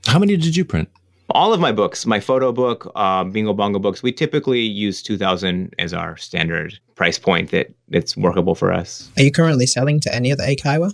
how 0.05 0.19
many 0.19 0.35
did 0.35 0.55
you 0.55 0.65
print 0.65 0.89
all 1.29 1.53
of 1.53 1.59
my 1.59 1.71
books 1.71 2.05
my 2.05 2.19
photo 2.19 2.51
book 2.51 2.91
uh, 2.95 3.23
bingo 3.23 3.53
bongo 3.53 3.79
books 3.79 4.03
we 4.03 4.11
typically 4.11 4.61
use 4.61 5.01
2000 5.01 5.73
as 5.79 5.93
our 5.93 6.17
standard 6.17 6.77
price 6.95 7.17
point 7.17 7.51
that 7.51 7.73
that's 7.89 8.15
workable 8.17 8.55
for 8.55 8.71
us 8.71 9.09
are 9.17 9.23
you 9.23 9.31
currently 9.31 9.65
selling 9.65 9.99
to 9.99 10.13
any 10.13 10.31
other 10.31 10.43
eikaiwa 10.43 10.93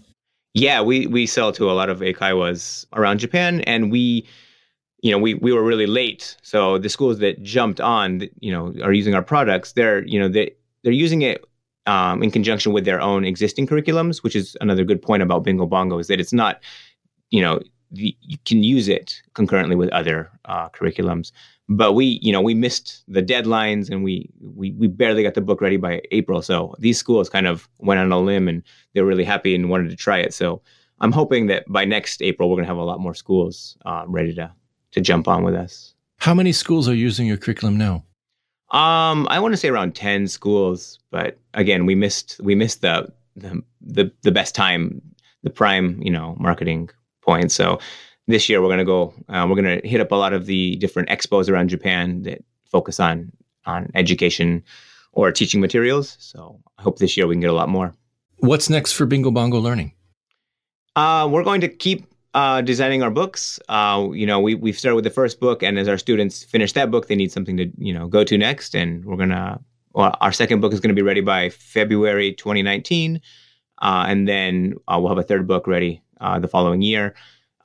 yeah, 0.54 0.82
we 0.82 1.08
we 1.08 1.26
sell 1.26 1.52
to 1.54 1.70
a 1.70 1.74
lot 1.74 1.89
of 1.89 2.00
eikaiwas 2.00 2.86
around 2.94 3.20
Japan, 3.20 3.62
and 3.62 3.92
we, 3.92 4.26
you 5.02 5.12
know, 5.12 5.18
we 5.18 5.36
we 5.36 5.54
were 5.54 5.63
really 5.63 5.86
late. 5.86 6.36
So 6.42 6.78
the 6.78 6.89
schools 6.89 7.20
that 7.20 7.42
jumped 7.44 7.80
on, 7.80 8.28
you 8.39 8.52
know, 8.52 8.74
are 8.84 8.94
using 8.94 9.13
our 9.13 9.22
products. 9.22 9.74
They're 9.74 10.04
you 10.06 10.20
know 10.20 10.28
they 10.28 10.52
they're 10.84 10.92
using 10.92 11.22
it 11.22 11.46
um, 11.86 12.24
in 12.24 12.32
conjunction 12.32 12.74
with 12.74 12.86
their 12.86 13.00
own 13.00 13.26
existing 13.26 13.68
curriculums, 13.68 14.24
which 14.24 14.36
is 14.36 14.58
another 14.60 14.84
good 14.84 15.02
point 15.02 15.22
about 15.22 15.44
Bingo 15.44 15.68
Bongo 15.68 16.00
is 16.00 16.08
that 16.08 16.20
it's 16.20 16.34
not, 16.34 16.62
you 17.30 17.42
know, 17.42 17.60
you 17.91 18.38
can 18.45 18.63
use 18.63 18.88
it 18.88 19.21
concurrently 19.34 19.75
with 19.75 19.89
other 19.89 20.30
uh, 20.45 20.69
curriculums 20.69 21.32
but 21.67 21.93
we 21.93 22.19
you 22.21 22.32
know 22.32 22.41
we 22.41 22.54
missed 22.54 23.04
the 23.08 23.21
deadlines 23.21 23.89
and 23.89 24.04
we 24.04 24.30
we 24.56 24.71
we 24.73 24.88
barely 24.88 25.23
got 25.23 25.34
the 25.34 25.41
book 25.41 25.62
ready 25.62 25.78
by 25.78 26.02
April 26.12 26.41
so 26.41 26.75
these 26.80 26.97
schools 26.97 27.30
kind 27.30 27.47
of 27.47 27.67
went 27.80 27.99
on 27.99 28.12
a 28.12 28.19
limb 28.19 28.47
and 28.47 28.63
they 28.93 29.02
were 29.02 29.08
really 29.08 29.23
happy 29.23 29.56
and 29.56 29.69
wanted 29.69 29.89
to 29.89 29.95
try 29.95 30.17
it 30.17 30.34
so 30.34 30.62
I'm 31.02 31.12
hoping 31.12 31.47
that 31.47 31.65
by 31.67 31.86
next 31.86 32.21
April 32.21 32.49
we're 32.49 32.58
going 32.58 32.65
to 32.65 32.69
have 32.69 32.78
a 32.78 32.84
lot 32.84 32.99
more 32.99 33.13
schools 33.13 33.78
uh, 33.86 34.04
ready 34.08 34.34
to 34.36 34.52
to 34.91 35.02
jump 35.02 35.28
on 35.28 35.43
with 35.43 35.54
us. 35.54 35.93
How 36.17 36.34
many 36.34 36.52
schools 36.52 36.89
are 36.89 36.95
using 36.95 37.28
your 37.28 37.38
curriculum 37.38 37.78
now? 37.78 38.04
Um, 38.71 39.28
I 39.30 39.39
want 39.39 39.54
to 39.54 39.58
say 39.58 39.69
around 39.69 39.95
ten 39.95 40.28
schools, 40.28 40.99
but 41.12 41.38
again, 41.54 41.86
we 41.86 41.95
missed 41.95 42.39
we 42.43 42.56
missed 42.56 42.82
the 42.82 43.12
the 43.36 43.63
the, 43.82 44.12
the 44.23 44.32
best 44.32 44.56
time, 44.56 45.02
the 45.43 45.49
prime 45.49 46.02
you 46.02 46.12
know 46.12 46.36
marketing 46.39 46.89
point. 47.30 47.52
So 47.52 47.80
this 48.30 48.48
year 48.48 48.62
we're 48.62 48.74
going 48.74 48.86
to 48.86 48.92
go 48.96 49.13
uh, 49.30 49.46
we're 49.48 49.60
going 49.62 49.82
to 49.82 49.88
hit 49.88 50.02
up 50.02 50.12
a 50.12 50.20
lot 50.24 50.34
of 50.34 50.46
the 50.46 50.76
different 50.84 51.10
expos 51.10 51.50
around 51.50 51.68
japan 51.76 52.22
that 52.24 52.39
focus 52.65 53.00
on 53.00 53.32
on 53.65 53.92
education 53.96 54.63
or 55.12 55.32
teaching 55.32 55.62
materials. 55.68 56.15
So 56.20 56.39
i 56.78 56.82
hope 56.82 57.00
this 57.00 57.18
year 57.18 57.26
we 57.28 57.36
can 57.36 57.42
get 57.42 57.56
a 57.58 57.60
lot 57.62 57.70
more. 57.70 57.94
What's 58.50 58.70
next 58.70 58.94
for 58.94 59.06
bingo 59.06 59.32
bongo 59.32 59.60
learning? 59.60 59.89
Uh, 60.96 61.28
we're 61.32 61.44
going 61.44 61.62
to 61.62 61.70
keep 61.86 62.00
uh, 62.34 62.62
designing 62.62 63.02
our 63.04 63.13
books. 63.22 63.60
Uh, 63.78 64.10
you 64.22 64.28
know 64.30 64.39
we, 64.39 64.52
we've 64.56 64.80
started 64.82 64.96
with 64.96 65.08
the 65.10 65.15
first 65.22 65.39
book 65.39 65.63
and 65.63 65.78
as 65.82 65.88
our 65.88 66.00
students 66.06 66.44
finish 66.44 66.72
that 66.74 66.89
book 66.94 67.08
they 67.08 67.15
need 67.15 67.32
something 67.32 67.58
to 67.58 67.65
you 67.78 67.94
know 67.94 68.08
go 68.08 68.24
to 68.24 68.38
next. 68.38 68.76
And 68.76 69.06
we're 69.06 69.22
going 69.24 69.36
to 69.42 69.60
well, 69.94 70.15
our 70.22 70.34
second 70.42 70.62
book 70.62 70.74
is 70.74 70.80
going 70.80 70.96
to 70.96 71.02
be 71.02 71.08
ready 71.12 71.22
by 71.22 71.50
february 71.50 72.30
2019 72.34 73.22
uh, 73.82 74.06
and 74.08 74.28
then 74.28 74.76
uh, 74.88 74.98
we'll 75.00 75.10
have 75.10 75.18
a 75.26 75.30
third 75.32 75.48
book 75.48 75.65
ready 75.65 76.02
the 76.19 76.47
following 76.47 76.82
year 76.82 77.15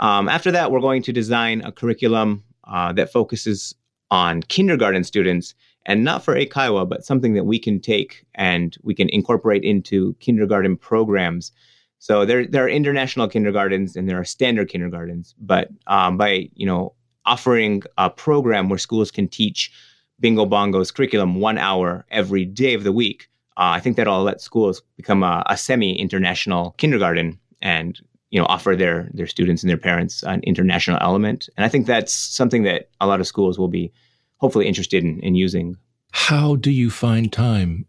um, 0.01 0.29
after 0.29 0.51
that, 0.53 0.71
we're 0.71 0.81
going 0.81 1.03
to 1.03 1.13
design 1.13 1.63
a 1.63 1.73
curriculum 1.73 2.43
uh, 2.65 2.93
that 2.93 3.13
focuses 3.13 3.75
on 4.11 4.43
kindergarten 4.43 5.05
students 5.05 5.55
and 5.87 6.03
not 6.03 6.25
for 6.25 6.35
Eikaiwa, 6.35 6.89
but 6.89 7.05
something 7.05 7.35
that 7.35 7.45
we 7.45 7.59
can 7.59 7.81
take 7.81 8.25
and 8.35 8.77
we 8.83 8.95
can 8.95 9.09
incorporate 9.11 9.63
into 9.65 10.15
kindergarten 10.15 10.77
programs. 10.77 11.53
So 11.99 12.25
there, 12.25 12.47
there 12.47 12.65
are 12.65 12.69
international 12.69 13.29
kindergartens 13.29 13.97
and 13.97 14.09
there 14.09 14.19
are 14.19 14.25
standard 14.25 14.69
kindergartens, 14.69 15.35
but 15.39 15.69
um, 15.87 16.17
by 16.17 16.49
you 16.55 16.67
know 16.67 16.95
offering 17.27 17.83
a 17.97 18.11
program 18.11 18.69
where 18.69 18.79
schools 18.79 19.11
can 19.11 19.29
teach 19.29 19.73
Bingo 20.21 20.45
Bongo's 20.45 20.91
curriculum 20.91 21.37
one 21.37 21.59
hour 21.59 22.05
every 22.11 22.45
day 22.45 22.75
of 22.75 22.85
the 22.85 22.93
week, 22.93 23.29
uh, 23.57 23.73
I 23.77 23.81
think 23.81 23.97
that'll 23.97 24.23
let 24.23 24.41
schools 24.41 24.83
become 24.97 25.23
a, 25.23 25.43
a 25.49 25.57
semi-international 25.57 26.75
kindergarten 26.77 27.39
and 27.63 27.99
you 28.31 28.41
know 28.41 28.47
offer 28.47 28.75
their 28.77 29.09
their 29.13 29.27
students 29.27 29.63
and 29.63 29.71
their 29.71 29.77
parents 29.77 30.23
an 30.25 30.41
international 30.43 30.99
element. 31.01 31.49
And 31.57 31.65
i 31.65 31.69
think 31.69 31.87
that's 31.87 32.13
something 32.13 32.65
that 32.65 32.89
a 33.01 33.07
lot 33.07 33.21
of 33.21 33.27
schools 33.27 33.59
will 33.59 33.69
be 33.69 33.93
hopefully 34.39 34.67
interested 34.67 35.03
in, 35.05 35.21
in 35.21 35.35
using. 35.35 35.77
How 36.13 36.57
do 36.57 36.71
you 36.71 36.91
find 36.91 37.33
time 37.33 37.87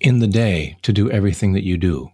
in 0.00 0.18
the 0.18 0.26
day 0.26 0.76
to 0.82 0.92
do 0.92 1.10
everything 1.10 1.52
that 1.52 1.64
you 1.64 1.76
do? 1.76 2.10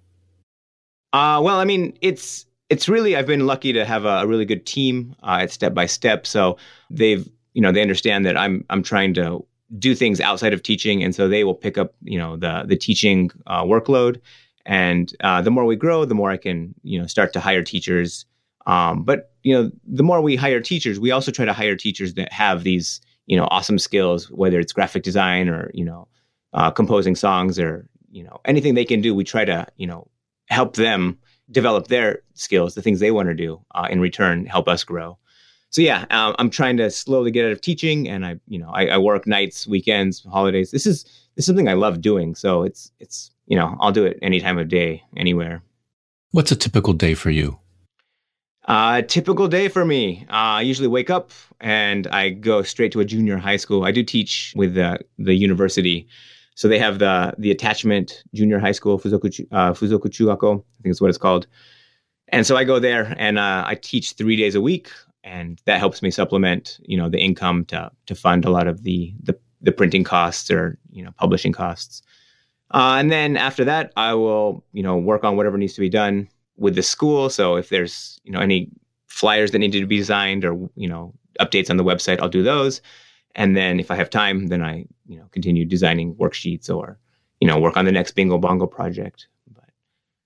Uh, 1.12 1.40
well 1.42 1.58
i 1.58 1.64
mean 1.64 1.96
it's 2.00 2.46
it's 2.68 2.88
really 2.88 3.16
i've 3.16 3.26
been 3.26 3.46
lucky 3.46 3.72
to 3.72 3.84
have 3.84 4.04
a, 4.04 4.18
a 4.18 4.26
really 4.26 4.44
good 4.44 4.66
team 4.66 5.14
uh, 5.22 5.38
at 5.40 5.50
step 5.50 5.74
by 5.74 5.86
step. 5.86 6.26
So 6.26 6.58
they've 6.90 7.28
you 7.54 7.62
know 7.62 7.72
they 7.72 7.82
understand 7.82 8.26
that 8.26 8.36
i'm 8.36 8.64
i'm 8.70 8.82
trying 8.82 9.14
to 9.14 9.44
do 9.76 9.94
things 9.94 10.20
outside 10.20 10.52
of 10.52 10.62
teaching. 10.62 11.02
And 11.02 11.14
so 11.14 11.28
they 11.28 11.44
will 11.44 11.54
pick 11.54 11.76
up 11.76 11.94
you 12.02 12.18
know 12.18 12.36
the 12.36 12.64
the 12.66 12.76
teaching 12.76 13.30
uh, 13.46 13.64
workload 13.64 14.20
and 14.68 15.10
uh, 15.24 15.40
the 15.40 15.50
more 15.50 15.64
we 15.64 15.76
grow, 15.76 16.04
the 16.04 16.14
more 16.14 16.30
I 16.30 16.36
can, 16.36 16.74
you 16.82 17.00
know, 17.00 17.06
start 17.06 17.32
to 17.32 17.40
hire 17.40 17.62
teachers. 17.62 18.26
Um, 18.66 19.02
but 19.02 19.32
you 19.42 19.54
know, 19.54 19.70
the 19.86 20.02
more 20.02 20.20
we 20.20 20.36
hire 20.36 20.60
teachers, 20.60 21.00
we 21.00 21.10
also 21.10 21.32
try 21.32 21.46
to 21.46 21.54
hire 21.54 21.74
teachers 21.74 22.14
that 22.14 22.30
have 22.34 22.64
these, 22.64 23.00
you 23.26 23.36
know, 23.36 23.48
awesome 23.50 23.78
skills, 23.78 24.30
whether 24.30 24.60
it's 24.60 24.74
graphic 24.74 25.02
design 25.02 25.48
or 25.48 25.70
you 25.72 25.86
know, 25.86 26.06
uh, 26.52 26.70
composing 26.70 27.16
songs 27.16 27.58
or 27.58 27.88
you 28.10 28.22
know 28.22 28.40
anything 28.44 28.74
they 28.74 28.84
can 28.84 29.00
do. 29.00 29.14
We 29.14 29.24
try 29.24 29.46
to, 29.46 29.66
you 29.78 29.86
know, 29.86 30.06
help 30.50 30.76
them 30.76 31.18
develop 31.50 31.88
their 31.88 32.20
skills, 32.34 32.74
the 32.74 32.82
things 32.82 33.00
they 33.00 33.10
want 33.10 33.30
to 33.30 33.34
do, 33.34 33.64
uh, 33.74 33.88
in 33.90 34.00
return 34.00 34.44
help 34.44 34.68
us 34.68 34.84
grow. 34.84 35.16
So 35.70 35.80
yeah, 35.80 36.04
um, 36.10 36.36
I'm 36.38 36.50
trying 36.50 36.76
to 36.76 36.90
slowly 36.90 37.30
get 37.30 37.46
out 37.46 37.52
of 37.52 37.62
teaching, 37.62 38.06
and 38.06 38.26
I, 38.26 38.36
you 38.46 38.58
know, 38.58 38.70
I, 38.70 38.88
I, 38.88 38.98
work 38.98 39.26
nights, 39.26 39.66
weekends, 39.66 40.24
holidays. 40.30 40.70
This 40.70 40.86
is 40.86 41.04
this 41.36 41.44
is 41.44 41.46
something 41.46 41.68
I 41.68 41.74
love 41.74 42.02
doing. 42.02 42.34
So 42.34 42.64
it's 42.64 42.92
it's 43.00 43.30
you 43.48 43.56
know, 43.56 43.76
I'll 43.80 43.92
do 43.92 44.04
it 44.04 44.18
any 44.22 44.40
time 44.40 44.58
of 44.58 44.68
day, 44.68 45.02
anywhere. 45.16 45.62
What's 46.30 46.52
a 46.52 46.56
typical 46.56 46.92
day 46.92 47.14
for 47.14 47.30
you? 47.30 47.58
Uh, 48.66 49.00
typical 49.00 49.48
day 49.48 49.68
for 49.68 49.86
me. 49.86 50.26
Uh, 50.28 50.60
I 50.60 50.60
usually 50.60 50.88
wake 50.88 51.08
up 51.08 51.30
and 51.58 52.06
I 52.08 52.28
go 52.28 52.62
straight 52.62 52.92
to 52.92 53.00
a 53.00 53.04
junior 53.04 53.38
high 53.38 53.56
school. 53.56 53.84
I 53.84 53.92
do 53.92 54.02
teach 54.04 54.52
with 54.54 54.74
the 54.74 55.00
the 55.18 55.34
university, 55.34 56.06
so 56.54 56.68
they 56.68 56.78
have 56.78 56.98
the 56.98 57.34
the 57.38 57.50
attachment 57.50 58.22
junior 58.34 58.58
high 58.58 58.72
school, 58.72 59.00
Fuzoku 59.00 59.46
uh, 59.52 59.72
Fuzoku 59.72 60.08
Chugakko, 60.08 60.60
I 60.60 60.82
think 60.82 60.92
is 60.92 61.00
what 61.00 61.08
it's 61.08 61.16
called. 61.16 61.46
And 62.28 62.46
so 62.46 62.58
I 62.58 62.64
go 62.64 62.78
there 62.78 63.14
and 63.18 63.38
uh, 63.38 63.64
I 63.66 63.74
teach 63.74 64.12
three 64.12 64.36
days 64.36 64.54
a 64.54 64.60
week, 64.60 64.90
and 65.24 65.62
that 65.64 65.78
helps 65.78 66.02
me 66.02 66.10
supplement, 66.10 66.78
you 66.82 66.98
know, 66.98 67.08
the 67.08 67.18
income 67.18 67.64
to 67.66 67.90
to 68.04 68.14
fund 68.14 68.44
a 68.44 68.50
lot 68.50 68.68
of 68.68 68.82
the 68.82 69.14
the, 69.22 69.34
the 69.62 69.72
printing 69.72 70.04
costs 70.04 70.50
or 70.50 70.78
you 70.90 71.02
know 71.02 71.12
publishing 71.12 71.52
costs. 71.52 72.02
Uh, 72.70 72.96
and 72.98 73.10
then 73.10 73.36
after 73.36 73.64
that, 73.64 73.92
I 73.96 74.14
will 74.14 74.64
you 74.72 74.82
know 74.82 74.96
work 74.96 75.24
on 75.24 75.36
whatever 75.36 75.58
needs 75.58 75.74
to 75.74 75.80
be 75.80 75.88
done 75.88 76.28
with 76.56 76.74
the 76.74 76.82
school. 76.82 77.30
So 77.30 77.56
if 77.56 77.68
there's 77.70 78.20
you 78.24 78.32
know 78.32 78.40
any 78.40 78.70
flyers 79.06 79.50
that 79.52 79.58
need 79.58 79.72
to 79.72 79.86
be 79.86 79.96
designed 79.96 80.44
or 80.44 80.54
you 80.76 80.88
know 80.88 81.14
updates 81.40 81.70
on 81.70 81.76
the 81.76 81.84
website, 81.84 82.20
I'll 82.20 82.28
do 82.28 82.42
those. 82.42 82.80
And 83.34 83.56
then 83.56 83.78
if 83.78 83.90
I 83.90 83.94
have 83.96 84.10
time, 84.10 84.48
then 84.48 84.62
I 84.62 84.84
you 85.06 85.18
know 85.18 85.26
continue 85.30 85.64
designing 85.64 86.14
worksheets 86.16 86.68
or 86.74 86.98
you 87.40 87.48
know 87.48 87.58
work 87.58 87.76
on 87.76 87.84
the 87.84 87.92
next 87.92 88.12
Bingo 88.12 88.38
Bongo 88.38 88.66
project. 88.66 89.28
But 89.54 89.70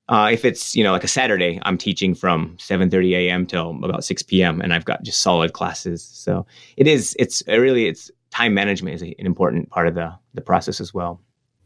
uh, 0.08 0.30
if 0.32 0.44
it's 0.44 0.74
you 0.74 0.82
know 0.82 0.92
like 0.92 1.04
a 1.04 1.08
Saturday, 1.08 1.60
I'm 1.62 1.78
teaching 1.78 2.14
from 2.14 2.56
7:30 2.58 3.12
a.m. 3.12 3.46
till 3.46 3.70
about 3.84 4.04
6 4.04 4.22
p.m. 4.24 4.60
and 4.60 4.74
I've 4.74 4.84
got 4.84 5.04
just 5.04 5.22
solid 5.22 5.52
classes. 5.52 6.02
So 6.02 6.46
it 6.76 6.88
is 6.88 7.14
it's 7.20 7.42
really 7.46 7.86
it's 7.86 8.10
time 8.30 8.54
management 8.54 8.96
is 8.96 9.02
an 9.02 9.14
important 9.18 9.70
part 9.70 9.86
of 9.86 9.94
the 9.94 10.12
the 10.34 10.40
process 10.40 10.80
as 10.80 10.92
well. 10.92 11.20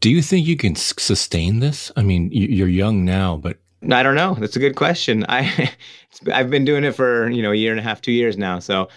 Do 0.07 0.12
you 0.12 0.23
think 0.23 0.47
you 0.47 0.57
can 0.57 0.77
sustain 0.77 1.59
this? 1.59 1.90
I 1.97 2.05
mean, 2.05 2.29
you're 2.31 2.69
young 2.69 3.05
now, 3.05 3.37
but 3.37 3.59
I 3.90 4.05
don't 4.05 4.14
know. 4.14 4.35
That's 4.35 4.55
a 4.55 4.61
good 4.61 4.77
question. 4.77 5.27
I 5.29 5.73
I've 6.33 6.49
been 6.49 6.64
doing 6.64 6.85
it 6.85 6.92
for 6.92 7.29
you 7.29 7.42
know 7.42 7.51
a 7.51 7.57
year 7.57 7.73
and 7.73 7.81
a 7.81 7.83
half, 7.83 8.03
two 8.03 8.12
years 8.12 8.38
now. 8.38 8.61
So, 8.61 8.88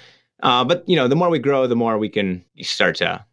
uh, 0.44 0.64
but 0.64 0.88
you 0.88 0.96
know, 0.96 1.08
the 1.08 1.16
more 1.16 1.32
we 1.32 1.40
grow, 1.40 1.66
the 1.66 1.76
more 1.76 1.98
we 1.98 2.10
can 2.10 2.46
start 2.62 2.98
to 2.98 3.26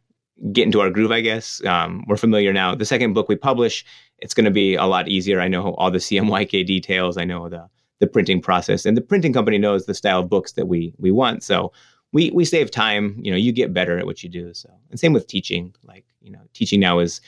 get 0.53 0.65
into 0.65 0.81
our 0.81 0.89
groove. 0.89 1.12
I 1.12 1.21
guess 1.21 1.62
um, 1.67 2.03
we're 2.09 2.17
familiar 2.17 2.51
now. 2.51 2.75
The 2.75 2.87
second 2.87 3.12
book 3.12 3.29
we 3.29 3.37
publish, 3.37 3.85
it's 4.21 4.33
going 4.33 4.47
to 4.47 4.51
be 4.51 4.75
a 4.75 4.87
lot 4.87 5.09
easier. 5.09 5.43
I 5.43 5.49
know 5.49 5.75
all 5.75 5.91
the 5.91 5.99
CMYK 5.99 6.65
details. 6.65 7.19
I 7.19 7.25
know 7.27 7.51
the 7.51 7.69
the 8.01 8.07
printing 8.07 8.41
process, 8.41 8.87
and 8.87 8.97
the 8.97 9.03
printing 9.03 9.35
company 9.35 9.59
knows 9.59 9.85
the 9.85 9.93
style 9.93 10.21
of 10.21 10.31
books 10.31 10.53
that 10.53 10.67
we 10.67 10.95
we 10.97 11.11
want. 11.11 11.43
So 11.43 11.73
we 12.15 12.31
we 12.31 12.47
save 12.47 12.71
time. 12.71 13.21
You 13.21 13.33
know, 13.33 13.37
you 13.37 13.53
get 13.53 13.75
better 13.75 13.99
at 13.99 14.07
what 14.07 14.23
you 14.23 14.31
do. 14.31 14.55
So, 14.55 14.71
and 14.91 14.99
same 14.99 15.12
with 15.12 15.27
teaching. 15.27 15.75
Like 15.85 16.07
you 16.23 16.31
know, 16.31 16.41
teaching 16.55 16.81
now 16.81 17.01
is 17.01 17.21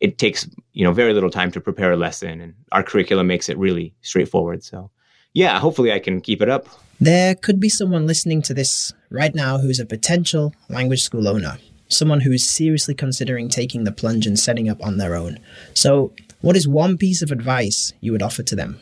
it 0.00 0.18
takes 0.18 0.48
you 0.72 0.84
know 0.84 0.92
very 0.92 1.12
little 1.12 1.30
time 1.30 1.50
to 1.52 1.60
prepare 1.60 1.92
a 1.92 1.96
lesson 1.96 2.40
and 2.40 2.54
our 2.72 2.82
curriculum 2.82 3.26
makes 3.26 3.48
it 3.48 3.58
really 3.58 3.94
straightforward. 4.02 4.62
So 4.62 4.90
yeah 5.32 5.58
hopefully 5.58 5.92
i 5.92 5.98
can 5.98 6.20
keep 6.20 6.40
it 6.42 6.48
up. 6.48 6.66
There 6.98 7.34
could 7.34 7.60
be 7.60 7.68
someone 7.68 8.06
listening 8.06 8.40
to 8.42 8.54
this 8.54 8.92
right 9.10 9.34
now 9.34 9.58
who's 9.58 9.78
a 9.78 9.86
potential 9.86 10.54
language 10.68 11.02
school 11.02 11.28
owner 11.28 11.58
someone 11.88 12.20
who 12.20 12.32
is 12.32 12.44
seriously 12.46 12.94
considering 12.94 13.48
taking 13.48 13.84
the 13.84 13.92
plunge 13.92 14.26
and 14.26 14.38
setting 14.38 14.68
up 14.68 14.82
on 14.84 14.98
their 14.98 15.14
own. 15.14 15.38
So 15.74 16.12
what 16.40 16.56
is 16.56 16.66
one 16.66 16.98
piece 16.98 17.22
of 17.22 17.30
advice 17.30 17.92
you 18.00 18.12
would 18.12 18.22
offer 18.22 18.42
to 18.42 18.56
them? 18.56 18.80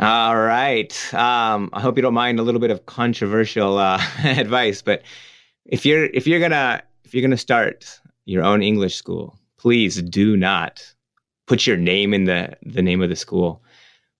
All 0.00 0.36
right. 0.36 1.14
Um, 1.14 1.70
i 1.72 1.80
hope 1.80 1.96
you 1.96 2.02
don't 2.02 2.14
mind 2.14 2.38
a 2.38 2.42
little 2.42 2.60
bit 2.60 2.70
of 2.70 2.86
controversial 2.86 3.78
uh, 3.78 4.02
advice 4.24 4.82
but 4.82 5.02
if 5.64 5.86
you're 5.86 6.06
if 6.06 6.26
you're 6.26 6.40
gonna 6.40 6.82
if 7.04 7.14
you're 7.14 7.22
gonna 7.22 7.36
start 7.36 8.00
your 8.26 8.42
own 8.42 8.62
english 8.62 8.96
school 8.96 9.38
please 9.64 10.02
do 10.02 10.36
not 10.36 10.94
put 11.46 11.66
your 11.66 11.78
name 11.78 12.12
in 12.12 12.24
the, 12.24 12.54
the 12.66 12.82
name 12.82 13.00
of 13.00 13.08
the 13.08 13.16
school 13.16 13.62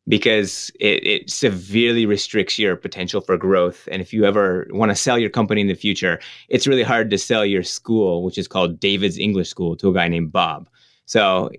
because 0.09 0.71
it, 0.81 1.07
it 1.07 1.31
severely 1.31 2.07
restricts 2.07 2.59
your 2.59 2.77
potential 2.77 3.21
for 3.21 3.37
growth. 3.37 3.87
And 3.93 4.01
if 4.01 4.11
you 4.11 4.25
ever 4.25 4.67
want 4.71 4.91
to 4.91 4.97
sell 4.97 5.19
your 5.19 5.29
company 5.29 5.61
in 5.61 5.67
the 5.67 5.75
future, 5.75 6.19
it's 6.49 6.67
really 6.67 6.83
hard 6.83 7.11
to 7.11 7.19
sell 7.19 7.45
your 7.45 7.63
school, 7.63 8.25
which 8.25 8.39
is 8.39 8.49
called 8.49 8.81
David's 8.81 9.19
English 9.19 9.51
School, 9.51 9.77
to 9.77 9.91
a 9.91 9.93
guy 9.93 10.09
named 10.09 10.33
Bob. 10.33 10.67
So 11.05 11.51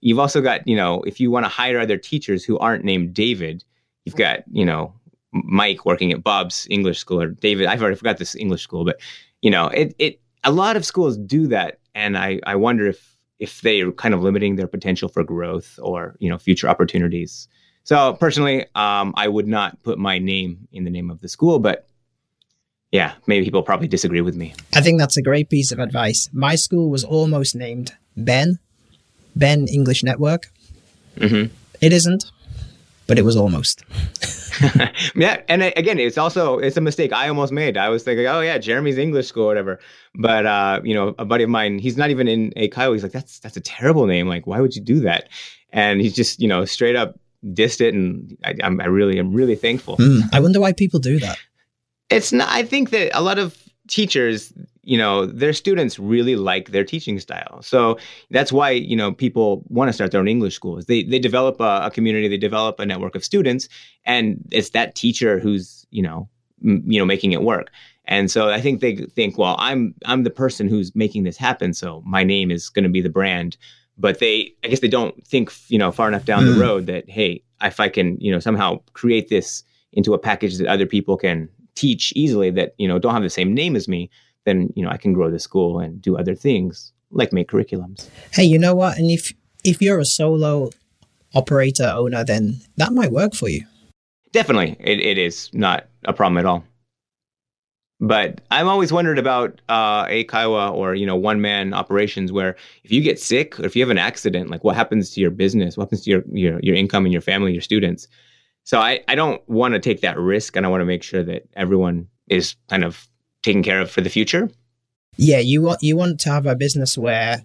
you've 0.00 0.18
also 0.18 0.40
got, 0.40 0.66
you 0.66 0.74
know, 0.74 1.02
if 1.02 1.20
you 1.20 1.30
want 1.30 1.44
to 1.44 1.50
hire 1.50 1.78
other 1.78 1.98
teachers 1.98 2.44
who 2.44 2.58
aren't 2.60 2.82
named 2.82 3.12
David, 3.12 3.62
you've 4.06 4.16
got, 4.16 4.44
you 4.52 4.64
know, 4.64 4.94
Mike 5.32 5.84
working 5.84 6.12
at 6.12 6.24
Bob's 6.24 6.66
English 6.70 6.98
School 6.98 7.20
or 7.20 7.28
David. 7.28 7.66
I've 7.66 7.82
already 7.82 7.98
forgot 7.98 8.16
this 8.16 8.34
English 8.34 8.62
school, 8.62 8.86
but 8.86 9.02
you 9.42 9.50
know, 9.50 9.66
it 9.66 9.94
it 9.98 10.22
a 10.44 10.50
lot 10.50 10.76
of 10.76 10.86
schools 10.86 11.18
do 11.18 11.46
that, 11.48 11.80
and 11.94 12.16
I 12.16 12.40
I 12.46 12.56
wonder 12.56 12.86
if 12.86 13.13
if 13.38 13.60
they're 13.60 13.92
kind 13.92 14.14
of 14.14 14.22
limiting 14.22 14.56
their 14.56 14.66
potential 14.66 15.08
for 15.08 15.24
growth 15.24 15.78
or 15.82 16.16
you 16.18 16.28
know 16.28 16.38
future 16.38 16.68
opportunities. 16.68 17.48
So 17.84 18.14
personally, 18.14 18.64
um, 18.74 19.12
I 19.16 19.28
would 19.28 19.46
not 19.46 19.82
put 19.82 19.98
my 19.98 20.18
name 20.18 20.68
in 20.72 20.84
the 20.84 20.90
name 20.90 21.10
of 21.10 21.20
the 21.20 21.28
school, 21.28 21.58
but 21.58 21.86
yeah, 22.90 23.12
maybe 23.26 23.44
people 23.44 23.62
probably 23.62 23.88
disagree 23.88 24.20
with 24.20 24.36
me. 24.36 24.54
I 24.72 24.80
think 24.80 25.00
that's 25.00 25.16
a 25.16 25.22
great 25.22 25.50
piece 25.50 25.72
of 25.72 25.78
advice. 25.80 26.30
My 26.32 26.54
school 26.54 26.90
was 26.90 27.02
almost 27.04 27.54
named 27.54 27.92
Ben, 28.16 28.58
Ben 29.34 29.66
English 29.66 30.04
Network. 30.04 30.46
Mm-hmm. 31.16 31.52
It 31.80 31.92
isn't, 31.92 32.24
but 33.06 33.18
it 33.18 33.24
was 33.24 33.36
almost. 33.36 33.84
yeah, 35.14 35.42
and 35.48 35.62
again, 35.62 35.98
it's 35.98 36.18
also 36.18 36.58
it's 36.58 36.76
a 36.76 36.80
mistake 36.80 37.12
I 37.12 37.28
almost 37.28 37.52
made. 37.52 37.76
I 37.76 37.88
was 37.88 38.02
thinking, 38.02 38.26
oh 38.26 38.40
yeah, 38.40 38.58
Jeremy's 38.58 38.98
English 38.98 39.26
school, 39.26 39.44
or 39.44 39.48
whatever. 39.48 39.80
But 40.14 40.46
uh, 40.46 40.80
you 40.84 40.94
know, 40.94 41.14
a 41.18 41.24
buddy 41.24 41.44
of 41.44 41.50
mine, 41.50 41.78
he's 41.78 41.96
not 41.96 42.10
even 42.10 42.28
in 42.28 42.50
Eikaiwa. 42.52 42.92
He's 42.92 43.02
like, 43.02 43.12
that's 43.12 43.40
that's 43.40 43.56
a 43.56 43.60
terrible 43.60 44.06
name. 44.06 44.28
Like, 44.28 44.46
why 44.46 44.60
would 44.60 44.74
you 44.74 44.82
do 44.82 45.00
that? 45.00 45.28
And 45.70 46.00
he's 46.00 46.14
just 46.14 46.40
you 46.40 46.48
know 46.48 46.64
straight 46.64 46.96
up 46.96 47.18
dissed 47.52 47.80
it, 47.80 47.94
and 47.94 48.36
I, 48.44 48.54
am 48.62 48.80
I 48.80 48.86
really 48.86 49.18
am 49.18 49.32
really 49.32 49.56
thankful. 49.56 49.96
Mm, 49.96 50.22
I 50.32 50.40
wonder 50.40 50.60
why 50.60 50.72
people 50.72 51.00
do 51.00 51.18
that. 51.20 51.38
It's 52.10 52.32
not. 52.32 52.48
I 52.48 52.62
think 52.62 52.90
that 52.90 53.16
a 53.16 53.20
lot 53.20 53.38
of 53.38 53.56
teachers 53.88 54.52
you 54.86 54.98
know 54.98 55.26
their 55.26 55.52
students 55.52 55.98
really 55.98 56.36
like 56.36 56.70
their 56.70 56.84
teaching 56.84 57.18
style. 57.18 57.62
So 57.62 57.98
that's 58.30 58.52
why 58.52 58.70
you 58.70 58.96
know 58.96 59.12
people 59.12 59.62
want 59.68 59.88
to 59.88 59.92
start 59.92 60.10
their 60.10 60.20
own 60.20 60.28
english 60.28 60.54
schools. 60.54 60.86
They 60.86 61.02
they 61.02 61.18
develop 61.18 61.60
a, 61.60 61.80
a 61.84 61.90
community 61.90 62.28
they 62.28 62.36
develop 62.36 62.78
a 62.78 62.86
network 62.86 63.14
of 63.14 63.24
students 63.24 63.68
and 64.04 64.40
it's 64.50 64.70
that 64.70 64.94
teacher 64.94 65.38
who's 65.38 65.86
you 65.90 66.02
know 66.02 66.28
m- 66.64 66.82
you 66.86 66.98
know 66.98 67.06
making 67.06 67.32
it 67.32 67.42
work. 67.42 67.70
And 68.06 68.30
so 68.30 68.50
i 68.50 68.60
think 68.60 68.80
they 68.80 68.96
think 68.96 69.38
well 69.38 69.56
i'm 69.58 69.94
i'm 70.04 70.24
the 70.24 70.30
person 70.30 70.68
who's 70.68 70.94
making 70.94 71.24
this 71.24 71.38
happen 71.38 71.72
so 71.72 72.02
my 72.04 72.22
name 72.22 72.50
is 72.50 72.68
going 72.68 72.84
to 72.84 72.90
be 72.90 73.00
the 73.00 73.10
brand. 73.10 73.56
But 73.96 74.18
they 74.18 74.52
i 74.64 74.68
guess 74.68 74.80
they 74.80 74.88
don't 74.88 75.26
think 75.26 75.52
you 75.68 75.78
know 75.78 75.92
far 75.92 76.08
enough 76.08 76.24
down 76.24 76.44
mm. 76.44 76.54
the 76.54 76.60
road 76.60 76.86
that 76.86 77.08
hey 77.08 77.42
if 77.62 77.80
i 77.80 77.88
can 77.88 78.18
you 78.20 78.30
know 78.30 78.40
somehow 78.40 78.80
create 78.92 79.28
this 79.28 79.62
into 79.92 80.12
a 80.12 80.18
package 80.18 80.58
that 80.58 80.66
other 80.66 80.86
people 80.86 81.16
can 81.16 81.48
teach 81.74 82.12
easily 82.14 82.50
that 82.50 82.74
you 82.78 82.86
know 82.86 82.98
don't 82.98 83.14
have 83.14 83.22
the 83.22 83.30
same 83.30 83.54
name 83.54 83.76
as 83.76 83.88
me 83.88 84.10
then 84.44 84.72
you 84.76 84.84
know 84.84 84.90
I 84.90 84.96
can 84.96 85.12
grow 85.12 85.30
the 85.30 85.38
school 85.38 85.78
and 85.78 86.00
do 86.00 86.16
other 86.16 86.34
things 86.34 86.92
like 87.10 87.32
make 87.32 87.50
curriculums. 87.50 88.08
Hey, 88.32 88.44
you 88.44 88.58
know 88.58 88.74
what? 88.74 88.98
And 88.98 89.10
if 89.10 89.32
if 89.64 89.80
you're 89.80 89.98
a 89.98 90.04
solo 90.04 90.70
operator 91.34 91.92
owner, 91.94 92.24
then 92.24 92.60
that 92.76 92.92
might 92.92 93.12
work 93.12 93.34
for 93.34 93.48
you. 93.48 93.64
Definitely, 94.32 94.76
it, 94.80 95.00
it 95.00 95.18
is 95.18 95.50
not 95.52 95.86
a 96.04 96.12
problem 96.12 96.38
at 96.38 96.46
all. 96.46 96.64
But 98.00 98.40
I'm 98.50 98.68
always 98.68 98.92
wondered 98.92 99.18
about 99.18 99.60
uh, 99.68 100.06
Eikaiwa 100.06 100.74
or 100.74 100.94
you 100.94 101.06
know 101.06 101.16
one 101.16 101.40
man 101.40 101.72
operations 101.72 102.32
where 102.32 102.56
if 102.82 102.90
you 102.90 103.00
get 103.00 103.20
sick 103.20 103.58
or 103.58 103.64
if 103.64 103.76
you 103.76 103.82
have 103.82 103.90
an 103.90 103.98
accident, 103.98 104.50
like 104.50 104.64
what 104.64 104.76
happens 104.76 105.10
to 105.10 105.20
your 105.20 105.30
business? 105.30 105.76
What 105.76 105.84
happens 105.84 106.02
to 106.02 106.10
your 106.10 106.22
your, 106.30 106.60
your 106.60 106.74
income 106.74 107.04
and 107.04 107.12
your 107.12 107.22
family, 107.22 107.52
your 107.52 107.62
students? 107.62 108.08
So 108.64 108.78
I, 108.78 109.00
I 109.08 109.14
don't 109.14 109.46
want 109.48 109.74
to 109.74 109.80
take 109.80 110.00
that 110.00 110.18
risk, 110.18 110.56
and 110.56 110.66
I 110.66 110.68
want 110.68 110.80
to 110.80 110.86
make 110.86 111.02
sure 111.02 111.22
that 111.22 111.44
everyone 111.54 112.08
is 112.28 112.56
kind 112.68 112.82
of 112.82 113.08
taken 113.44 113.62
care 113.62 113.80
of 113.80 113.90
for 113.90 114.00
the 114.00 114.10
future. 114.10 114.50
Yeah, 115.16 115.38
you 115.38 115.62
want 115.62 115.82
you 115.82 115.96
want 115.96 116.18
to 116.20 116.30
have 116.30 116.46
a 116.46 116.56
business 116.56 116.98
where 116.98 117.44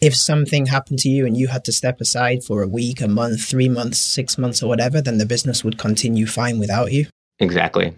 if 0.00 0.16
something 0.16 0.66
happened 0.66 0.98
to 1.00 1.08
you 1.08 1.26
and 1.26 1.36
you 1.36 1.48
had 1.48 1.64
to 1.64 1.72
step 1.72 2.00
aside 2.00 2.44
for 2.44 2.62
a 2.62 2.68
week, 2.68 3.00
a 3.00 3.08
month, 3.08 3.44
three 3.44 3.68
months, 3.68 3.98
six 3.98 4.36
months, 4.36 4.62
or 4.62 4.68
whatever, 4.68 5.00
then 5.00 5.16
the 5.18 5.26
business 5.26 5.64
would 5.64 5.78
continue 5.78 6.26
fine 6.26 6.58
without 6.58 6.92
you. 6.92 7.06
Exactly. 7.38 7.94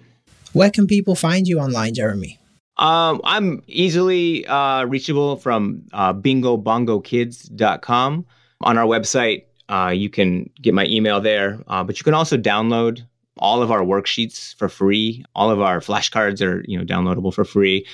Where 0.53 0.71
can 0.71 0.87
people 0.87 1.15
find 1.15 1.49
you 1.49 1.61
online, 1.61 1.95
Jeremy? 1.95 2.39
Um, 2.77 3.23
I'm 3.25 3.63
easily 3.67 4.47
uh, 4.47 4.85
reachable 4.85 5.37
from 5.37 5.85
uh, 5.93 6.13
bingobongokids.com. 6.13 8.27
On 8.61 8.79
our 8.79 8.87
website, 8.87 9.45
uh, 9.69 9.93
you 9.95 10.11
can 10.11 10.51
get 10.61 10.75
my 10.75 10.85
email 10.87 11.21
there, 11.21 11.63
uh, 11.67 11.85
but 11.85 11.99
you 11.99 12.05
can 12.05 12.15
also 12.15 12.37
download 12.37 13.05
all 13.39 13.63
of 13.63 13.71
our 13.71 13.81
worksheets 13.81 14.55
for 14.57 14.69
free. 14.69 15.25
All 15.35 15.51
of 15.51 15.61
our 15.61 15.81
flashcards 15.81 16.45
are 16.47 16.63
you 16.67 16.79
know 16.79 16.85
downloadable 16.85 17.33
for 17.33 17.45
free. 17.45 17.87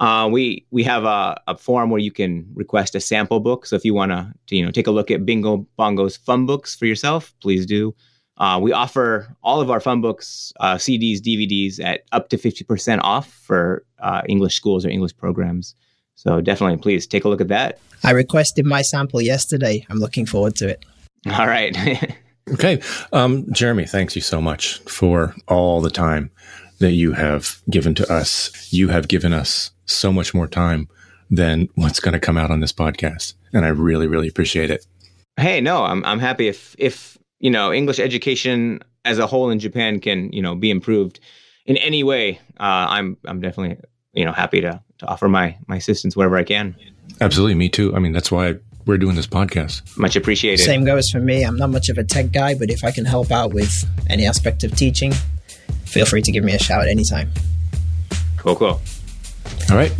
Uh, 0.00 0.28
we 0.30 0.66
we 0.70 0.82
have 0.82 1.04
a, 1.04 1.40
a 1.46 1.56
form 1.56 1.90
where 1.90 2.00
you 2.00 2.10
can 2.10 2.46
request 2.54 2.94
a 2.94 3.00
sample 3.00 3.40
book. 3.40 3.66
So 3.66 3.76
if 3.76 3.84
you 3.84 3.94
want 3.94 4.12
to 4.12 4.32
you 4.56 4.64
know 4.64 4.70
take 4.70 4.86
a 4.86 4.90
look 4.90 5.10
at 5.10 5.24
Bingo 5.24 5.66
Bongo's 5.76 6.16
fun 6.16 6.46
books 6.46 6.74
for 6.74 6.86
yourself, 6.86 7.34
please 7.40 7.66
do. 7.66 7.94
Uh, 8.38 8.58
we 8.60 8.72
offer 8.72 9.36
all 9.42 9.60
of 9.60 9.70
our 9.70 9.78
fun 9.78 10.00
books, 10.00 10.52
uh, 10.60 10.74
CDs, 10.74 11.18
DVDs 11.18 11.84
at 11.84 12.02
up 12.12 12.28
to 12.30 12.38
50% 12.38 12.98
off 13.02 13.30
for 13.30 13.84
uh, 14.00 14.22
English 14.26 14.56
schools 14.56 14.86
or 14.86 14.88
English 14.88 15.16
programs. 15.16 15.74
So 16.14 16.40
definitely, 16.40 16.78
please 16.78 17.06
take 17.06 17.24
a 17.24 17.28
look 17.28 17.40
at 17.40 17.48
that. 17.48 17.78
I 18.02 18.10
requested 18.12 18.64
my 18.64 18.82
sample 18.82 19.20
yesterday. 19.20 19.86
I'm 19.90 19.98
looking 19.98 20.26
forward 20.26 20.56
to 20.56 20.68
it. 20.68 20.84
All 21.26 21.46
right. 21.46 21.76
okay. 22.50 22.80
Um, 23.12 23.46
Jeremy, 23.52 23.86
thanks 23.86 24.16
you 24.16 24.22
so 24.22 24.40
much 24.40 24.78
for 24.80 25.34
all 25.48 25.80
the 25.80 25.90
time 25.90 26.30
that 26.78 26.92
you 26.92 27.12
have 27.12 27.62
given 27.70 27.94
to 27.94 28.12
us. 28.12 28.72
You 28.72 28.88
have 28.88 29.08
given 29.08 29.32
us 29.32 29.70
so 29.86 30.12
much 30.12 30.34
more 30.34 30.48
time 30.48 30.88
than 31.30 31.68
what's 31.76 32.00
going 32.00 32.12
to 32.12 32.20
come 32.20 32.36
out 32.36 32.50
on 32.50 32.60
this 32.60 32.72
podcast. 32.72 33.34
And 33.52 33.64
I 33.64 33.68
really, 33.68 34.06
really 34.06 34.28
appreciate 34.28 34.70
it. 34.70 34.86
Hey, 35.36 35.60
no, 35.60 35.84
I'm, 35.84 36.04
I'm 36.04 36.18
happy 36.18 36.48
if, 36.48 36.74
if, 36.78 37.16
you 37.38 37.50
know, 37.50 37.72
English 37.72 37.98
education 37.98 38.80
as 39.04 39.18
a 39.18 39.26
whole 39.26 39.50
in 39.50 39.58
Japan 39.58 40.00
can, 40.00 40.32
you 40.32 40.42
know, 40.42 40.54
be 40.54 40.70
improved 40.70 41.20
in 41.64 41.76
any 41.78 42.02
way. 42.02 42.38
Uh, 42.60 42.86
I'm, 42.88 43.16
I'm 43.24 43.40
definitely, 43.40 43.78
you 44.12 44.24
know, 44.24 44.32
happy 44.32 44.60
to, 44.60 44.82
to 44.98 45.06
offer 45.06 45.28
my, 45.28 45.56
my 45.66 45.76
assistance 45.76 46.16
wherever 46.16 46.36
I 46.36 46.44
can. 46.44 46.76
Absolutely. 47.20 47.54
Me 47.54 47.68
too. 47.68 47.94
I 47.94 47.98
mean, 47.98 48.12
that's 48.12 48.30
why 48.30 48.56
we're 48.86 48.98
doing 48.98 49.16
this 49.16 49.26
podcast. 49.26 49.82
Much 49.96 50.16
appreciated. 50.16 50.64
Same 50.64 50.84
goes 50.84 51.10
for 51.10 51.20
me. 51.20 51.44
I'm 51.44 51.56
not 51.56 51.70
much 51.70 51.88
of 51.88 51.98
a 51.98 52.04
tech 52.04 52.32
guy, 52.32 52.54
but 52.54 52.70
if 52.70 52.84
I 52.84 52.90
can 52.90 53.04
help 53.04 53.30
out 53.30 53.52
with 53.52 53.84
any 54.08 54.26
aspect 54.26 54.64
of 54.64 54.74
teaching, 54.76 55.12
feel 55.84 56.06
free 56.06 56.22
to 56.22 56.32
give 56.32 56.44
me 56.44 56.54
a 56.54 56.58
shout 56.58 56.88
anytime. 56.88 57.30
Cool, 58.36 58.56
cool. 58.56 58.80
All 59.70 59.76
right. 59.76 59.92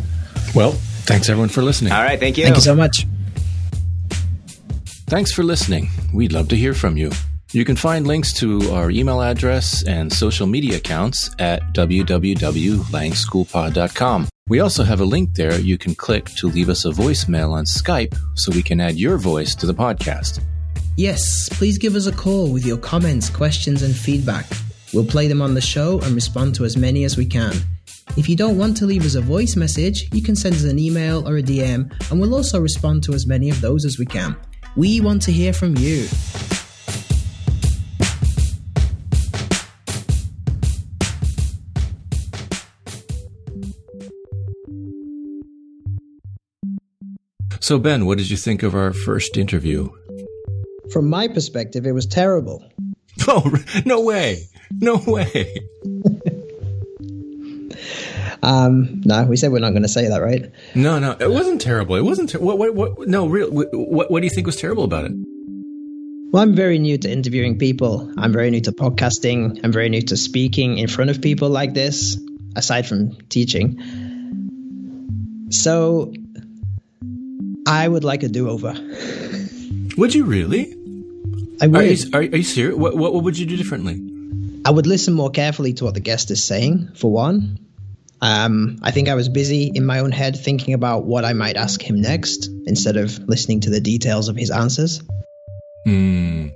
Well, 0.54 0.72
thanks 1.06 1.28
everyone 1.28 1.48
for 1.48 1.62
listening. 1.62 1.92
All 1.92 2.02
right. 2.02 2.18
Thank 2.18 2.38
you. 2.38 2.44
Thank 2.44 2.56
you 2.56 2.62
so 2.62 2.74
much. 2.74 3.06
Thanks 5.06 5.32
for 5.32 5.42
listening. 5.42 5.90
We'd 6.12 6.32
love 6.32 6.48
to 6.48 6.56
hear 6.56 6.74
from 6.74 6.96
you. 6.96 7.10
You 7.52 7.64
can 7.66 7.76
find 7.76 8.06
links 8.06 8.32
to 8.34 8.72
our 8.72 8.90
email 8.90 9.20
address 9.20 9.84
and 9.86 10.10
social 10.10 10.46
media 10.46 10.78
accounts 10.78 11.34
at 11.38 11.60
www.langschoolpod.com. 11.74 14.28
We 14.52 14.60
also 14.60 14.84
have 14.84 15.00
a 15.00 15.06
link 15.06 15.32
there 15.32 15.58
you 15.58 15.78
can 15.78 15.94
click 15.94 16.26
to 16.36 16.46
leave 16.46 16.68
us 16.68 16.84
a 16.84 16.90
voicemail 16.90 17.52
on 17.52 17.64
Skype 17.64 18.14
so 18.34 18.52
we 18.52 18.62
can 18.62 18.82
add 18.82 18.96
your 18.96 19.16
voice 19.16 19.54
to 19.54 19.64
the 19.64 19.72
podcast. 19.72 20.44
Yes, 20.98 21.48
please 21.48 21.78
give 21.78 21.94
us 21.94 22.06
a 22.06 22.12
call 22.12 22.52
with 22.52 22.66
your 22.66 22.76
comments, 22.76 23.30
questions, 23.30 23.82
and 23.82 23.96
feedback. 23.96 24.44
We'll 24.92 25.06
play 25.06 25.26
them 25.26 25.40
on 25.40 25.54
the 25.54 25.62
show 25.62 26.00
and 26.00 26.14
respond 26.14 26.54
to 26.56 26.66
as 26.66 26.76
many 26.76 27.04
as 27.04 27.16
we 27.16 27.24
can. 27.24 27.54
If 28.18 28.28
you 28.28 28.36
don't 28.36 28.58
want 28.58 28.76
to 28.76 28.84
leave 28.84 29.06
us 29.06 29.14
a 29.14 29.22
voice 29.22 29.56
message, 29.56 30.06
you 30.12 30.22
can 30.22 30.36
send 30.36 30.56
us 30.56 30.64
an 30.64 30.78
email 30.78 31.26
or 31.26 31.38
a 31.38 31.42
DM, 31.42 31.90
and 32.10 32.20
we'll 32.20 32.34
also 32.34 32.60
respond 32.60 33.04
to 33.04 33.14
as 33.14 33.26
many 33.26 33.48
of 33.48 33.58
those 33.62 33.86
as 33.86 33.98
we 33.98 34.04
can. 34.04 34.36
We 34.76 35.00
want 35.00 35.22
to 35.22 35.32
hear 35.32 35.54
from 35.54 35.78
you. 35.78 36.08
So, 47.62 47.78
Ben, 47.78 48.06
what 48.06 48.18
did 48.18 48.28
you 48.28 48.36
think 48.36 48.64
of 48.64 48.74
our 48.74 48.92
first 48.92 49.36
interview? 49.36 49.88
From 50.92 51.08
my 51.08 51.28
perspective, 51.28 51.86
it 51.86 51.92
was 51.92 52.06
terrible. 52.06 52.64
Oh, 53.28 53.54
no 53.84 54.00
way. 54.00 54.48
No 54.72 54.96
way. 54.96 55.54
um, 58.42 59.00
no, 59.04 59.24
we 59.24 59.36
said 59.36 59.52
we're 59.52 59.60
not 59.60 59.70
going 59.70 59.82
to 59.82 59.88
say 59.88 60.08
that, 60.08 60.20
right? 60.20 60.50
No, 60.74 60.98
no, 60.98 61.12
it 61.20 61.30
wasn't 61.30 61.60
terrible. 61.60 61.94
It 61.94 62.00
wasn't. 62.00 62.30
Ter- 62.30 62.40
what, 62.40 62.58
what, 62.58 62.74
what, 62.74 63.06
no, 63.06 63.28
real. 63.28 63.48
What, 63.50 64.10
what 64.10 64.20
do 64.20 64.26
you 64.26 64.30
think 64.30 64.46
was 64.46 64.56
terrible 64.56 64.82
about 64.82 65.04
it? 65.04 65.12
Well, 66.32 66.42
I'm 66.42 66.56
very 66.56 66.80
new 66.80 66.98
to 66.98 67.08
interviewing 67.08 67.58
people. 67.58 68.10
I'm 68.18 68.32
very 68.32 68.50
new 68.50 68.62
to 68.62 68.72
podcasting. 68.72 69.60
I'm 69.62 69.72
very 69.72 69.88
new 69.90 70.02
to 70.02 70.16
speaking 70.16 70.78
in 70.78 70.88
front 70.88 71.10
of 71.10 71.20
people 71.20 71.48
like 71.48 71.74
this, 71.74 72.18
aside 72.56 72.88
from 72.88 73.14
teaching. 73.28 73.78
So, 75.50 76.12
I 77.72 77.88
would 77.88 78.04
like 78.04 78.22
a 78.22 78.28
do 78.28 78.50
over. 78.50 78.74
Would 79.96 80.14
you 80.14 80.26
really? 80.26 80.76
I 81.62 81.66
would. 81.68 81.80
Are 81.80 81.84
you, 81.84 82.10
are, 82.12 82.20
are 82.20 82.36
you 82.36 82.42
serious? 82.42 82.76
What, 82.76 82.96
what, 82.98 83.14
what 83.14 83.24
would 83.24 83.38
you 83.38 83.46
do 83.46 83.56
differently? 83.56 83.98
I 84.66 84.70
would 84.70 84.86
listen 84.86 85.14
more 85.14 85.30
carefully 85.30 85.72
to 85.74 85.84
what 85.84 85.94
the 85.94 86.00
guest 86.00 86.30
is 86.30 86.44
saying, 86.44 86.90
for 86.94 87.10
one. 87.10 87.58
Um, 88.20 88.78
I 88.82 88.90
think 88.90 89.08
I 89.08 89.14
was 89.14 89.30
busy 89.30 89.72
in 89.74 89.86
my 89.86 90.00
own 90.00 90.12
head 90.12 90.38
thinking 90.38 90.74
about 90.74 91.04
what 91.04 91.24
I 91.24 91.32
might 91.32 91.56
ask 91.56 91.80
him 91.80 92.00
next 92.00 92.46
instead 92.66 92.98
of 92.98 93.18
listening 93.26 93.60
to 93.60 93.70
the 93.70 93.80
details 93.80 94.28
of 94.28 94.36
his 94.36 94.50
answers. 94.50 95.02
Hmm. 95.86 96.48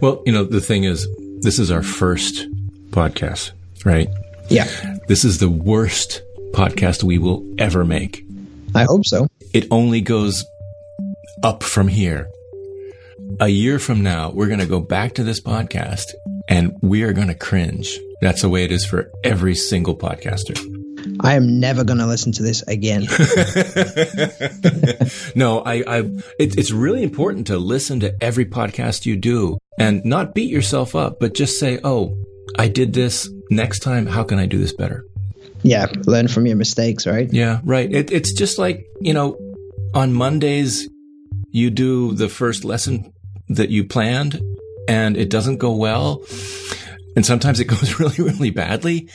Well, 0.00 0.22
you 0.24 0.32
know, 0.32 0.44
the 0.44 0.60
thing 0.60 0.84
is, 0.84 1.08
this 1.40 1.58
is 1.58 1.72
our 1.72 1.82
first 1.82 2.46
podcast, 2.90 3.50
right? 3.84 4.08
Yeah. 4.48 4.68
This 5.08 5.24
is 5.24 5.38
the 5.38 5.50
worst 5.50 6.22
podcast 6.52 7.02
we 7.02 7.18
will 7.18 7.44
ever 7.58 7.84
make. 7.84 8.24
I 8.74 8.84
hope 8.84 9.04
so. 9.04 9.26
It 9.54 9.68
only 9.70 10.00
goes 10.00 10.44
up 11.44 11.62
from 11.62 11.86
here. 11.86 12.28
A 13.38 13.46
year 13.46 13.78
from 13.78 14.02
now, 14.02 14.32
we're 14.32 14.48
going 14.48 14.58
to 14.58 14.66
go 14.66 14.80
back 14.80 15.14
to 15.14 15.22
this 15.22 15.40
podcast 15.40 16.06
and 16.48 16.76
we 16.82 17.04
are 17.04 17.12
going 17.12 17.28
to 17.28 17.36
cringe. 17.36 17.96
That's 18.20 18.42
the 18.42 18.48
way 18.48 18.64
it 18.64 18.72
is 18.72 18.84
for 18.84 19.12
every 19.22 19.54
single 19.54 19.96
podcaster. 19.96 20.58
I 21.20 21.34
am 21.34 21.60
never 21.60 21.84
going 21.84 22.00
to 22.00 22.06
listen 22.06 22.32
to 22.32 22.42
this 22.42 22.62
again. 22.62 23.02
no, 25.36 25.60
I, 25.60 25.84
I 25.86 25.98
it, 26.40 26.58
it's 26.58 26.72
really 26.72 27.04
important 27.04 27.46
to 27.46 27.56
listen 27.56 28.00
to 28.00 28.12
every 28.20 28.46
podcast 28.46 29.06
you 29.06 29.16
do 29.16 29.58
and 29.78 30.04
not 30.04 30.34
beat 30.34 30.50
yourself 30.50 30.96
up, 30.96 31.20
but 31.20 31.34
just 31.34 31.60
say, 31.60 31.78
"Oh, 31.84 32.16
I 32.58 32.66
did 32.68 32.92
this. 32.92 33.28
Next 33.50 33.80
time, 33.80 34.06
how 34.06 34.24
can 34.24 34.38
I 34.38 34.46
do 34.46 34.58
this 34.58 34.72
better?" 34.72 35.04
Yeah, 35.64 35.86
learn 36.06 36.28
from 36.28 36.46
your 36.46 36.56
mistakes, 36.56 37.06
right? 37.06 37.32
Yeah, 37.32 37.60
right. 37.64 37.90
It, 37.90 38.12
it's 38.12 38.32
just 38.32 38.58
like 38.58 38.86
you 39.00 39.14
know, 39.14 39.38
on 39.94 40.12
Mondays, 40.12 40.88
you 41.50 41.70
do 41.70 42.12
the 42.14 42.28
first 42.28 42.64
lesson 42.64 43.12
that 43.48 43.70
you 43.70 43.84
planned, 43.84 44.40
and 44.88 45.16
it 45.16 45.30
doesn't 45.30 45.58
go 45.58 45.74
well. 45.74 46.22
And 47.16 47.24
sometimes 47.24 47.60
it 47.60 47.64
goes 47.74 47.98
really, 47.98 48.22
really 48.22 48.50
badly. 48.50 49.08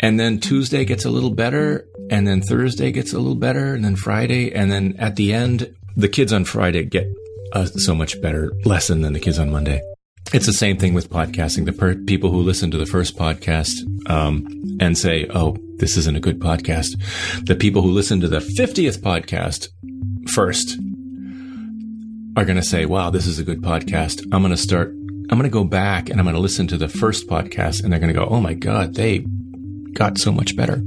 And 0.00 0.18
then 0.18 0.40
Tuesday 0.40 0.84
gets 0.84 1.04
a 1.04 1.10
little 1.10 1.30
better. 1.30 1.86
And 2.10 2.26
then 2.26 2.40
Thursday 2.40 2.92
gets 2.92 3.12
a 3.12 3.18
little 3.18 3.34
better. 3.34 3.74
And 3.74 3.84
then 3.84 3.96
Friday. 3.96 4.52
And 4.52 4.70
then 4.70 4.94
at 4.98 5.16
the 5.16 5.32
end, 5.32 5.74
the 5.96 6.08
kids 6.08 6.32
on 6.32 6.44
Friday 6.44 6.84
get 6.84 7.08
a 7.52 7.66
so 7.66 7.94
much 7.94 8.20
better 8.22 8.52
lesson 8.64 9.02
than 9.02 9.12
the 9.12 9.20
kids 9.20 9.38
on 9.38 9.50
Monday. 9.50 9.82
It's 10.32 10.46
the 10.46 10.54
same 10.54 10.78
thing 10.78 10.94
with 10.94 11.10
podcasting. 11.10 11.66
The 11.66 11.74
per- 11.74 11.94
people 11.94 12.30
who 12.30 12.40
listen 12.40 12.70
to 12.70 12.78
the 12.78 12.86
first 12.86 13.18
podcast 13.18 13.70
um, 14.08 14.46
and 14.80 14.96
say, 14.96 15.26
"Oh, 15.28 15.58
this 15.76 15.98
isn't 15.98 16.16
a 16.16 16.20
good 16.20 16.40
podcast," 16.40 16.96
the 17.44 17.54
people 17.54 17.82
who 17.82 17.90
listen 17.90 18.18
to 18.20 18.28
the 18.28 18.40
fiftieth 18.40 19.02
podcast 19.02 19.68
first 20.32 20.78
are 22.34 22.46
going 22.46 22.56
to 22.56 22.62
say, 22.62 22.86
"Wow, 22.86 23.10
this 23.10 23.26
is 23.26 23.38
a 23.38 23.44
good 23.44 23.60
podcast." 23.60 24.22
I'm 24.32 24.40
going 24.40 24.52
to 24.52 24.56
start. 24.56 24.88
I'm 25.28 25.38
going 25.38 25.42
to 25.42 25.50
go 25.50 25.64
back 25.64 26.08
and 26.08 26.18
I'm 26.18 26.24
going 26.24 26.34
to 26.34 26.40
listen 26.40 26.66
to 26.68 26.78
the 26.78 26.88
first 26.88 27.28
podcast, 27.28 27.84
and 27.84 27.92
they're 27.92 28.00
going 28.00 28.14
to 28.14 28.18
go, 28.18 28.24
"Oh 28.24 28.40
my 28.40 28.54
god, 28.54 28.94
they 28.94 29.26
got 29.92 30.16
so 30.16 30.32
much 30.32 30.56
better." 30.56 30.82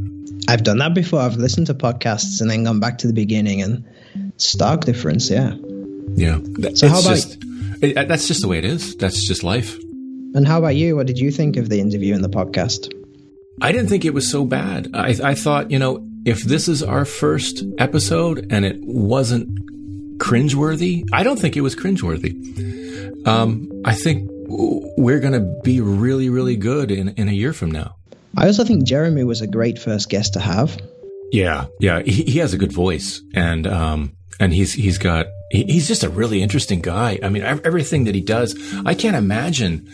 I've 0.48 0.64
done 0.64 0.80
that 0.80 0.96
before. 0.96 1.20
I've 1.20 1.38
listened 1.38 1.68
to 1.68 1.76
podcasts 1.76 2.42
and 2.42 2.50
then 2.50 2.64
gone 2.64 2.80
back 2.80 2.98
to 3.00 3.08
the 3.08 3.14
beginning, 3.14 3.62
and 3.62 3.84
stark 4.38 4.86
difference. 4.86 5.30
Yeah. 5.30 5.54
Yeah. 6.14 6.40
So 6.76 6.88
how 6.88 7.02
about? 7.02 7.16
Just, 7.16 7.38
it, 7.82 8.08
that's 8.08 8.28
just 8.28 8.42
the 8.42 8.48
way 8.48 8.58
it 8.58 8.66
is. 8.66 8.96
That's 8.98 9.28
just 9.28 9.44
life. 9.44 9.78
And 10.34 10.48
how 10.48 10.60
about 10.60 10.76
you? 10.76 10.96
What 10.96 11.08
did 11.08 11.18
you 11.18 11.32
think 11.32 11.58
of 11.58 11.70
the 11.70 11.80
interview 11.80 12.14
and 12.14 12.24
the 12.24 12.30
podcast? 12.30 12.92
I 13.62 13.72
didn't 13.72 13.88
think 13.88 14.06
it 14.06 14.14
was 14.14 14.30
so 14.30 14.46
bad. 14.46 14.90
I, 14.94 15.16
I 15.24 15.36
thought, 15.36 15.72
you 15.72 15.80
know, 15.80 16.06
if 16.26 16.44
this 16.44 16.68
is 16.68 16.84
our 16.84 17.06
first 17.06 17.64
episode 17.78 18.48
and 18.52 18.66
it 18.66 18.78
wasn't 18.82 19.48
cringeworthy, 20.20 21.08
I 21.14 21.24
don't 21.24 21.40
think 21.40 21.56
it 21.56 21.62
was 21.62 21.76
cringeworthy. 21.76 23.28
Um, 23.28 23.72
I 23.86 23.94
think 23.96 24.30
we're 24.48 25.20
going 25.20 25.34
to 25.34 25.62
be 25.64 25.82
really, 25.82 26.30
really 26.30 26.58
good 26.58 26.92
in, 26.92 27.10
in 27.10 27.30
a 27.30 27.32
year 27.32 27.54
from 27.54 27.72
now. 27.72 27.96
I 28.38 28.48
also 28.48 28.66
think 28.66 28.84
Jeremy 28.84 29.24
was 29.24 29.42
a 29.42 29.48
great 29.48 29.80
first 29.80 30.10
guest 30.10 30.34
to 30.34 30.40
have. 30.40 30.78
Yeah, 31.32 31.68
yeah, 31.80 32.02
he, 32.02 32.24
he 32.24 32.40
has 32.40 32.54
a 32.54 32.58
good 32.58 32.72
voice, 32.72 33.22
and 33.34 33.66
um, 33.66 34.16
and 34.40 34.54
he's 34.54 34.74
he's 34.74 34.98
got 34.98 35.26
he's 35.52 35.88
just 35.88 36.04
a 36.04 36.10
really 36.10 36.42
interesting 36.42 36.82
guy. 36.82 37.20
I 37.22 37.30
mean, 37.30 37.44
everything 37.44 38.06
that 38.06 38.16
he 38.16 38.22
does, 38.22 38.56
I 38.86 38.94
can't 38.94 39.16
imagine 39.16 39.90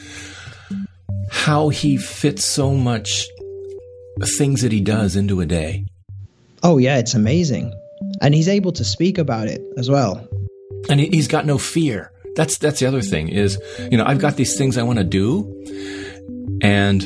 how 1.30 1.70
he 1.70 1.98
fits 1.98 2.46
so 2.46 2.74
much 2.74 3.28
things 4.38 4.62
that 4.62 4.72
he 4.72 4.82
does 4.82 5.16
into 5.16 5.42
a 5.42 5.46
day. 5.46 5.86
Oh 6.64 6.78
yeah, 6.78 6.98
it's 6.98 7.14
amazing, 7.14 7.74
and 8.22 8.36
he's 8.36 8.48
able 8.48 8.72
to 8.74 8.84
speak 8.84 9.18
about 9.18 9.48
it 9.48 9.62
as 9.78 9.90
well. 9.90 10.28
And 10.90 11.00
he, 11.00 11.08
he's 11.08 11.28
got 11.28 11.46
no 11.46 11.58
fear. 11.58 12.12
That's 12.36 12.58
that's 12.58 12.80
the 12.80 12.86
other 12.86 13.02
thing 13.02 13.30
is, 13.30 13.60
you 13.92 13.98
know, 13.98 14.06
I've 14.06 14.20
got 14.20 14.36
these 14.36 14.58
things 14.58 14.78
I 14.78 14.84
want 14.84 15.00
to 15.00 15.06
do, 15.06 15.48
and 16.62 17.02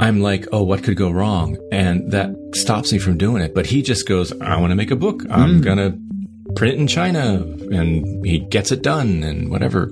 I'm 0.00 0.20
like, 0.20 0.46
oh, 0.52 0.62
what 0.62 0.84
could 0.84 0.96
go 0.96 1.10
wrong? 1.10 1.58
And 1.72 2.10
that 2.12 2.30
stops 2.54 2.92
me 2.92 2.98
from 2.98 3.18
doing 3.18 3.42
it. 3.42 3.54
But 3.54 3.66
he 3.66 3.82
just 3.82 4.06
goes, 4.06 4.32
I 4.40 4.60
want 4.60 4.70
to 4.70 4.76
make 4.76 4.90
a 4.90 4.96
book. 4.96 5.22
I'm 5.30 5.60
mm. 5.60 5.64
going 5.64 5.78
to 5.78 5.98
print 6.56 6.74
it 6.74 6.80
in 6.80 6.86
China. 6.86 7.34
And 7.70 8.24
he 8.26 8.40
gets 8.40 8.72
it 8.72 8.82
done 8.82 9.22
and 9.22 9.50
whatever. 9.50 9.90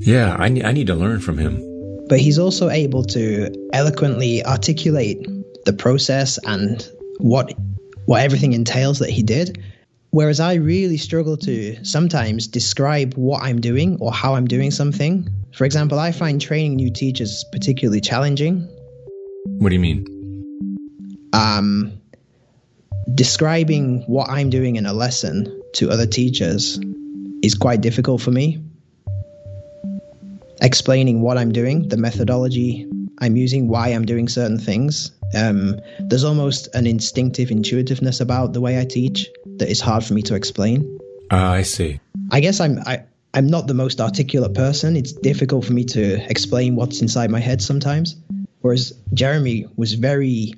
Yeah, 0.00 0.36
I, 0.38 0.46
I 0.46 0.72
need 0.72 0.86
to 0.86 0.94
learn 0.94 1.20
from 1.20 1.38
him. 1.38 1.60
But 2.08 2.20
he's 2.20 2.38
also 2.38 2.68
able 2.68 3.04
to 3.04 3.50
eloquently 3.72 4.44
articulate 4.44 5.26
the 5.64 5.72
process 5.72 6.38
and 6.46 6.86
what 7.18 7.52
what 8.06 8.22
everything 8.22 8.52
entails 8.52 8.98
that 8.98 9.08
he 9.08 9.22
did. 9.22 9.62
Whereas 10.10 10.38
I 10.38 10.54
really 10.54 10.98
struggle 10.98 11.36
to 11.38 11.84
sometimes 11.84 12.46
describe 12.46 13.14
what 13.14 13.42
I'm 13.42 13.60
doing 13.60 13.96
or 14.00 14.12
how 14.12 14.34
I'm 14.34 14.46
doing 14.46 14.70
something. 14.70 15.28
For 15.54 15.64
example, 15.64 15.98
I 15.98 16.12
find 16.12 16.40
training 16.40 16.76
new 16.76 16.92
teachers 16.92 17.44
particularly 17.50 18.00
challenging. 18.00 18.68
What 19.58 19.70
do 19.70 19.74
you 19.74 19.80
mean? 19.80 20.04
Um, 21.32 22.00
describing 23.12 24.02
what 24.02 24.30
I'm 24.30 24.50
doing 24.50 24.76
in 24.76 24.86
a 24.86 24.92
lesson 24.92 25.62
to 25.74 25.90
other 25.90 26.06
teachers 26.06 26.78
is 27.42 27.54
quite 27.54 27.80
difficult 27.80 28.22
for 28.22 28.30
me. 28.30 28.62
Explaining 30.62 31.20
what 31.20 31.36
I'm 31.36 31.52
doing, 31.52 31.88
the 31.88 31.96
methodology 31.96 32.88
I'm 33.18 33.36
using, 33.36 33.68
why 33.68 33.88
I'm 33.88 34.04
doing 34.04 34.28
certain 34.28 34.58
things. 34.58 35.12
Um, 35.34 35.80
there's 35.98 36.24
almost 36.24 36.74
an 36.74 36.86
instinctive 36.86 37.50
intuitiveness 37.50 38.20
about 38.20 38.52
the 38.52 38.60
way 38.60 38.80
I 38.80 38.84
teach 38.84 39.28
that 39.58 39.68
is 39.68 39.80
hard 39.80 40.04
for 40.04 40.14
me 40.14 40.22
to 40.22 40.34
explain. 40.34 40.98
Uh, 41.30 41.36
I 41.36 41.62
see. 41.62 42.00
I 42.30 42.40
guess 42.40 42.60
I'm 42.60 42.78
I, 42.86 43.04
I'm 43.34 43.48
not 43.48 43.66
the 43.66 43.74
most 43.74 44.00
articulate 44.00 44.54
person. 44.54 44.96
It's 44.96 45.12
difficult 45.12 45.64
for 45.64 45.72
me 45.72 45.84
to 45.86 46.30
explain 46.30 46.76
what's 46.76 47.02
inside 47.02 47.30
my 47.30 47.40
head 47.40 47.60
sometimes. 47.60 48.16
Whereas 48.60 48.94
Jeremy 49.12 49.66
was 49.76 49.94
very 49.94 50.54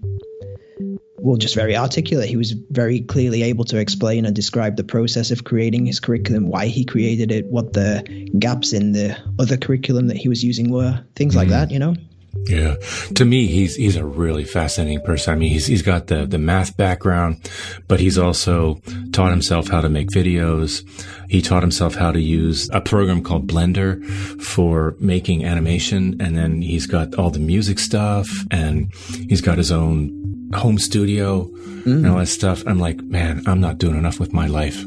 well, 1.26 1.36
just 1.36 1.56
very 1.56 1.76
articulate. 1.76 2.28
He 2.28 2.36
was 2.36 2.52
very 2.52 3.00
clearly 3.00 3.42
able 3.42 3.64
to 3.64 3.78
explain 3.78 4.24
and 4.26 4.34
describe 4.34 4.76
the 4.76 4.84
process 4.84 5.32
of 5.32 5.42
creating 5.42 5.84
his 5.84 5.98
curriculum, 5.98 6.46
why 6.46 6.66
he 6.66 6.84
created 6.84 7.32
it, 7.32 7.46
what 7.46 7.72
the 7.72 8.30
gaps 8.38 8.72
in 8.72 8.92
the 8.92 9.18
other 9.40 9.56
curriculum 9.56 10.06
that 10.06 10.16
he 10.16 10.28
was 10.28 10.44
using 10.44 10.70
were, 10.70 11.04
things 11.16 11.34
mm 11.34 11.38
like 11.38 11.48
that, 11.48 11.72
you 11.72 11.80
know? 11.80 11.94
Yeah. 12.46 12.76
To 13.16 13.24
me, 13.24 13.46
he's, 13.48 13.74
he's 13.74 13.96
a 13.96 14.04
really 14.04 14.44
fascinating 14.44 15.00
person. 15.02 15.34
I 15.34 15.36
mean, 15.36 15.50
he's, 15.50 15.66
he's 15.66 15.82
got 15.82 16.06
the, 16.06 16.26
the 16.26 16.38
math 16.38 16.76
background, 16.76 17.50
but 17.88 17.98
he's 17.98 18.16
also 18.16 18.80
taught 19.12 19.32
himself 19.32 19.68
how 19.68 19.80
to 19.80 19.88
make 19.88 20.10
videos. 20.10 20.82
He 21.28 21.42
taught 21.42 21.62
himself 21.62 21.96
how 21.96 22.12
to 22.12 22.20
use 22.20 22.70
a 22.72 22.80
program 22.80 23.24
called 23.24 23.48
Blender 23.48 24.02
for 24.40 24.94
making 25.00 25.44
animation. 25.44 26.20
And 26.20 26.36
then 26.36 26.62
he's 26.62 26.86
got 26.86 27.16
all 27.16 27.30
the 27.30 27.40
music 27.40 27.80
stuff 27.80 28.28
and 28.50 28.94
he's 29.28 29.40
got 29.40 29.58
his 29.58 29.72
own 29.72 30.35
home 30.54 30.78
studio 30.78 31.44
mm. 31.44 31.86
and 31.86 32.06
all 32.06 32.18
that 32.18 32.26
stuff. 32.26 32.62
I'm 32.66 32.78
like, 32.78 33.02
man, 33.02 33.42
I'm 33.46 33.60
not 33.60 33.78
doing 33.78 33.96
enough 33.96 34.20
with 34.20 34.32
my 34.32 34.46
life 34.46 34.84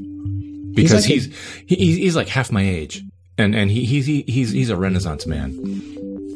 because 0.74 1.06
he's, 1.06 1.28
like 1.28 1.36
he's, 1.68 1.80
he's, 1.80 1.98
he's 1.98 2.16
like 2.16 2.28
half 2.28 2.52
my 2.52 2.64
age 2.64 3.04
and, 3.38 3.56
and 3.56 3.72
he, 3.72 3.86
he's, 3.86 4.06
he's, 4.06 4.52
he's 4.52 4.70
a 4.70 4.76
renaissance 4.76 5.26
man. 5.26 5.52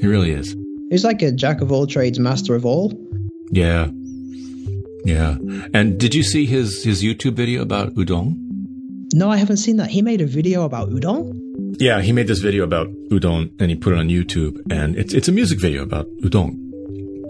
He 0.01 0.07
really 0.07 0.31
is. 0.31 0.55
He's 0.89 1.03
like 1.03 1.21
a 1.21 1.31
jack 1.31 1.61
of 1.61 1.71
all 1.71 1.87
trades, 1.87 2.19
master 2.19 2.55
of 2.55 2.65
all. 2.65 2.93
Yeah. 3.51 3.87
Yeah. 5.05 5.37
And 5.73 5.99
did 5.99 6.15
you 6.15 6.23
see 6.23 6.45
his, 6.45 6.83
his 6.83 7.03
YouTube 7.03 7.33
video 7.33 7.61
about 7.61 7.93
udon? 7.95 8.35
No, 9.13 9.29
I 9.29 9.37
haven't 9.37 9.57
seen 9.57 9.77
that. 9.77 9.89
He 9.89 10.01
made 10.01 10.21
a 10.21 10.25
video 10.25 10.63
about 10.63 10.89
udon? 10.89 11.39
Yeah, 11.79 12.01
he 12.01 12.11
made 12.11 12.27
this 12.27 12.39
video 12.39 12.63
about 12.63 12.87
udon 13.11 13.51
and 13.59 13.69
he 13.69 13.75
put 13.75 13.93
it 13.93 13.99
on 13.99 14.07
YouTube 14.09 14.59
and 14.71 14.95
it's, 14.95 15.13
it's 15.13 15.27
a 15.27 15.31
music 15.31 15.59
video 15.59 15.83
about 15.83 16.07
udon. 16.21 16.59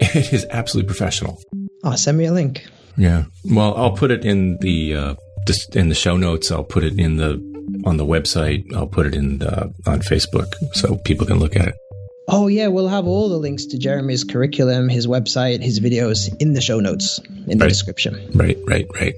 It 0.00 0.32
is 0.32 0.44
absolutely 0.50 0.88
professional. 0.88 1.38
Oh, 1.84 1.94
send 1.96 2.18
me 2.18 2.24
a 2.24 2.32
link. 2.32 2.66
Yeah. 2.96 3.24
Well, 3.44 3.76
I'll 3.76 3.92
put 3.92 4.10
it 4.10 4.24
in 4.24 4.56
the 4.58 4.94
uh, 4.94 5.14
in 5.74 5.90
the 5.90 5.94
show 5.94 6.16
notes. 6.16 6.50
I'll 6.50 6.64
put 6.64 6.82
it 6.82 6.98
in 6.98 7.16
the 7.16 7.34
on 7.84 7.98
the 7.98 8.06
website. 8.06 8.72
I'll 8.74 8.86
put 8.86 9.06
it 9.06 9.14
in 9.14 9.38
the, 9.38 9.72
on 9.86 10.00
Facebook 10.00 10.54
so 10.72 10.96
people 11.04 11.26
can 11.26 11.38
look 11.38 11.56
at 11.56 11.68
it. 11.68 11.74
Oh 12.26 12.48
yeah, 12.48 12.68
we'll 12.68 12.88
have 12.88 13.06
all 13.06 13.28
the 13.28 13.36
links 13.36 13.66
to 13.66 13.78
Jeremy's 13.78 14.24
curriculum, 14.24 14.88
his 14.88 15.06
website, 15.06 15.62
his 15.62 15.80
videos 15.80 16.34
in 16.40 16.54
the 16.54 16.62
show 16.62 16.80
notes 16.80 17.18
in 17.46 17.58
the 17.58 17.64
right. 17.64 17.68
description. 17.68 18.30
Right, 18.34 18.58
right, 18.66 18.86
right. 18.94 19.14